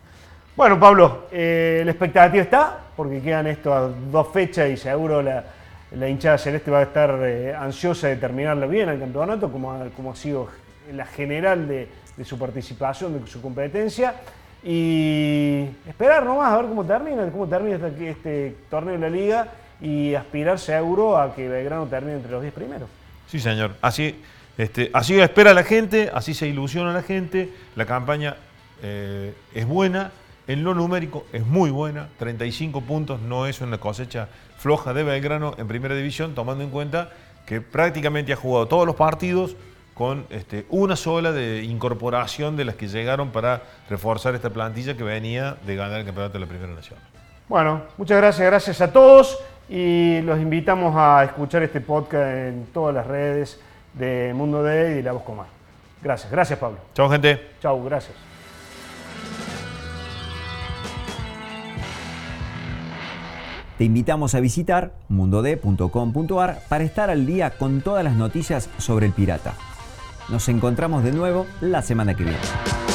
Bueno, 0.57 0.81
Pablo, 0.81 1.27
eh, 1.31 1.83
la 1.85 1.91
expectativa 1.91 2.43
está, 2.43 2.79
porque 2.97 3.21
quedan 3.21 3.47
estas 3.47 3.91
dos 4.11 4.29
fechas 4.29 4.71
y 4.71 4.77
seguro 4.79 5.21
la, 5.21 5.45
la 5.91 6.09
hinchada 6.09 6.39
celeste 6.39 6.71
va 6.71 6.79
a 6.79 6.83
estar 6.83 7.11
ansiosa 7.59 8.09
de 8.09 8.17
terminarla 8.17 8.67
bien 8.67 8.89
al 8.89 8.99
campeonato, 8.99 9.53
como, 9.53 9.79
como 9.95 10.13
ha 10.13 10.17
sido 10.17 10.49
la 10.93 11.07
general 11.07 11.69
de, 11.69 11.89
de 12.17 12.25
su 12.25 12.39
participación, 12.39 13.21
de 13.21 13.27
su 13.31 13.41
competencia 13.43 14.15
y 14.65 15.69
esperar 15.87 16.25
nomás 16.25 16.53
a 16.53 16.57
ver 16.57 16.67
cómo 16.67 16.85
termina, 16.85 17.31
cómo 17.31 17.47
termina 17.47 17.77
este, 17.77 18.11
este, 18.11 18.57
torneo 18.69 18.95
de 18.95 18.99
la 18.99 19.09
liga 19.09 19.49
y 19.81 20.15
aspirar 20.15 20.59
seguro 20.59 21.19
a 21.19 21.35
que 21.35 21.49
Belgrano 21.49 21.87
termine 21.87 22.17
entre 22.17 22.33
los 22.33 22.43
10 22.43 22.53
primeros. 22.53 22.89
Sí, 23.29 23.39
señor. 23.39 23.77
Así, 23.81 24.21
este, 24.59 24.91
así 24.93 25.21
espera 25.21 25.55
la 25.55 25.63
gente, 25.63 26.11
así 26.13 26.35
se 26.35 26.49
ilusiona 26.49 26.93
la 26.93 27.03
gente. 27.03 27.51
La 27.77 27.87
campaña 27.87 28.37
eh, 28.83 29.35
es 29.55 29.67
buena, 29.67 30.11
en 30.49 30.65
lo 30.65 30.75
numérico 30.75 31.27
es 31.33 31.47
muy 31.47 31.71
buena. 31.71 32.09
35 32.19 32.81
puntos 32.81 33.21
no 33.21 33.47
es 33.47 33.61
una 33.61 33.79
cosecha 33.79 34.29
floja 34.59 34.95
de 34.95 35.05
Belgrano 35.05 35.55
en 35.59 35.69
primera 35.69 35.95
división, 35.95 36.35
tomando 36.35 36.65
en 36.65 36.71
cuenta 36.71 37.11
que 37.47 37.61
prácticamente 37.61 38.33
ha 38.33 38.37
jugado 38.37 38.67
todos 38.67 38.87
los 38.87 38.97
partidos, 38.97 39.55
con 39.97 40.27
este, 40.29 40.67
una 40.69 40.95
sola 40.95 41.33
de 41.33 41.63
incorporación 41.63 42.55
de 42.55 42.67
las 42.67 42.75
que 42.75 42.87
llegaron 42.87 43.31
para 43.31 43.63
reforzar 43.89 44.35
esta 44.35 44.51
plantilla 44.51 44.95
que 44.95 45.03
venía 45.03 45.57
de 45.67 45.75
ganar 45.75 46.01
el 46.01 46.05
campeonato 46.05 46.35
de 46.35 46.41
la 46.41 46.47
Primera 46.47 46.71
Nación. 46.73 46.99
Bueno, 47.49 47.81
muchas 47.97 48.19
gracias, 48.19 48.47
gracias 48.47 48.81
a 48.83 48.93
todos 48.93 49.39
y 49.71 50.21
los 50.21 50.39
invitamos 50.39 50.95
a 50.95 51.25
escuchar 51.25 51.63
este 51.63 51.81
podcast 51.81 52.27
en 52.27 52.67
todas 52.75 52.95
las 52.95 53.07
redes 53.07 53.59
de 53.95 54.33
Mundo 54.35 54.63
D 54.63 54.91
y 54.91 54.95
de 54.97 55.03
La 55.03 55.13
Voz 55.13 55.23
Comar. 55.23 55.47
Gracias, 56.03 56.31
gracias 56.31 56.59
Pablo. 56.59 56.79
Chao 56.93 57.09
gente. 57.09 57.53
Chao, 57.63 57.83
gracias. 57.83 58.15
Te 63.79 63.85
invitamos 63.85 64.35
a 64.35 64.41
visitar 64.41 64.93
mundod.com.ar 65.09 66.61
para 66.69 66.85
estar 66.85 67.09
al 67.09 67.25
día 67.25 67.51
con 67.51 67.81
todas 67.81 68.05
las 68.05 68.15
noticias 68.15 68.69
sobre 68.77 69.07
el 69.07 69.13
pirata. 69.13 69.55
Nos 70.29 70.49
encontramos 70.49 71.05
de 71.05 71.13
nuevo 71.13 71.47
la 71.61 71.83
semana 71.83 72.15
que 72.15 72.25
viene. 72.25 72.86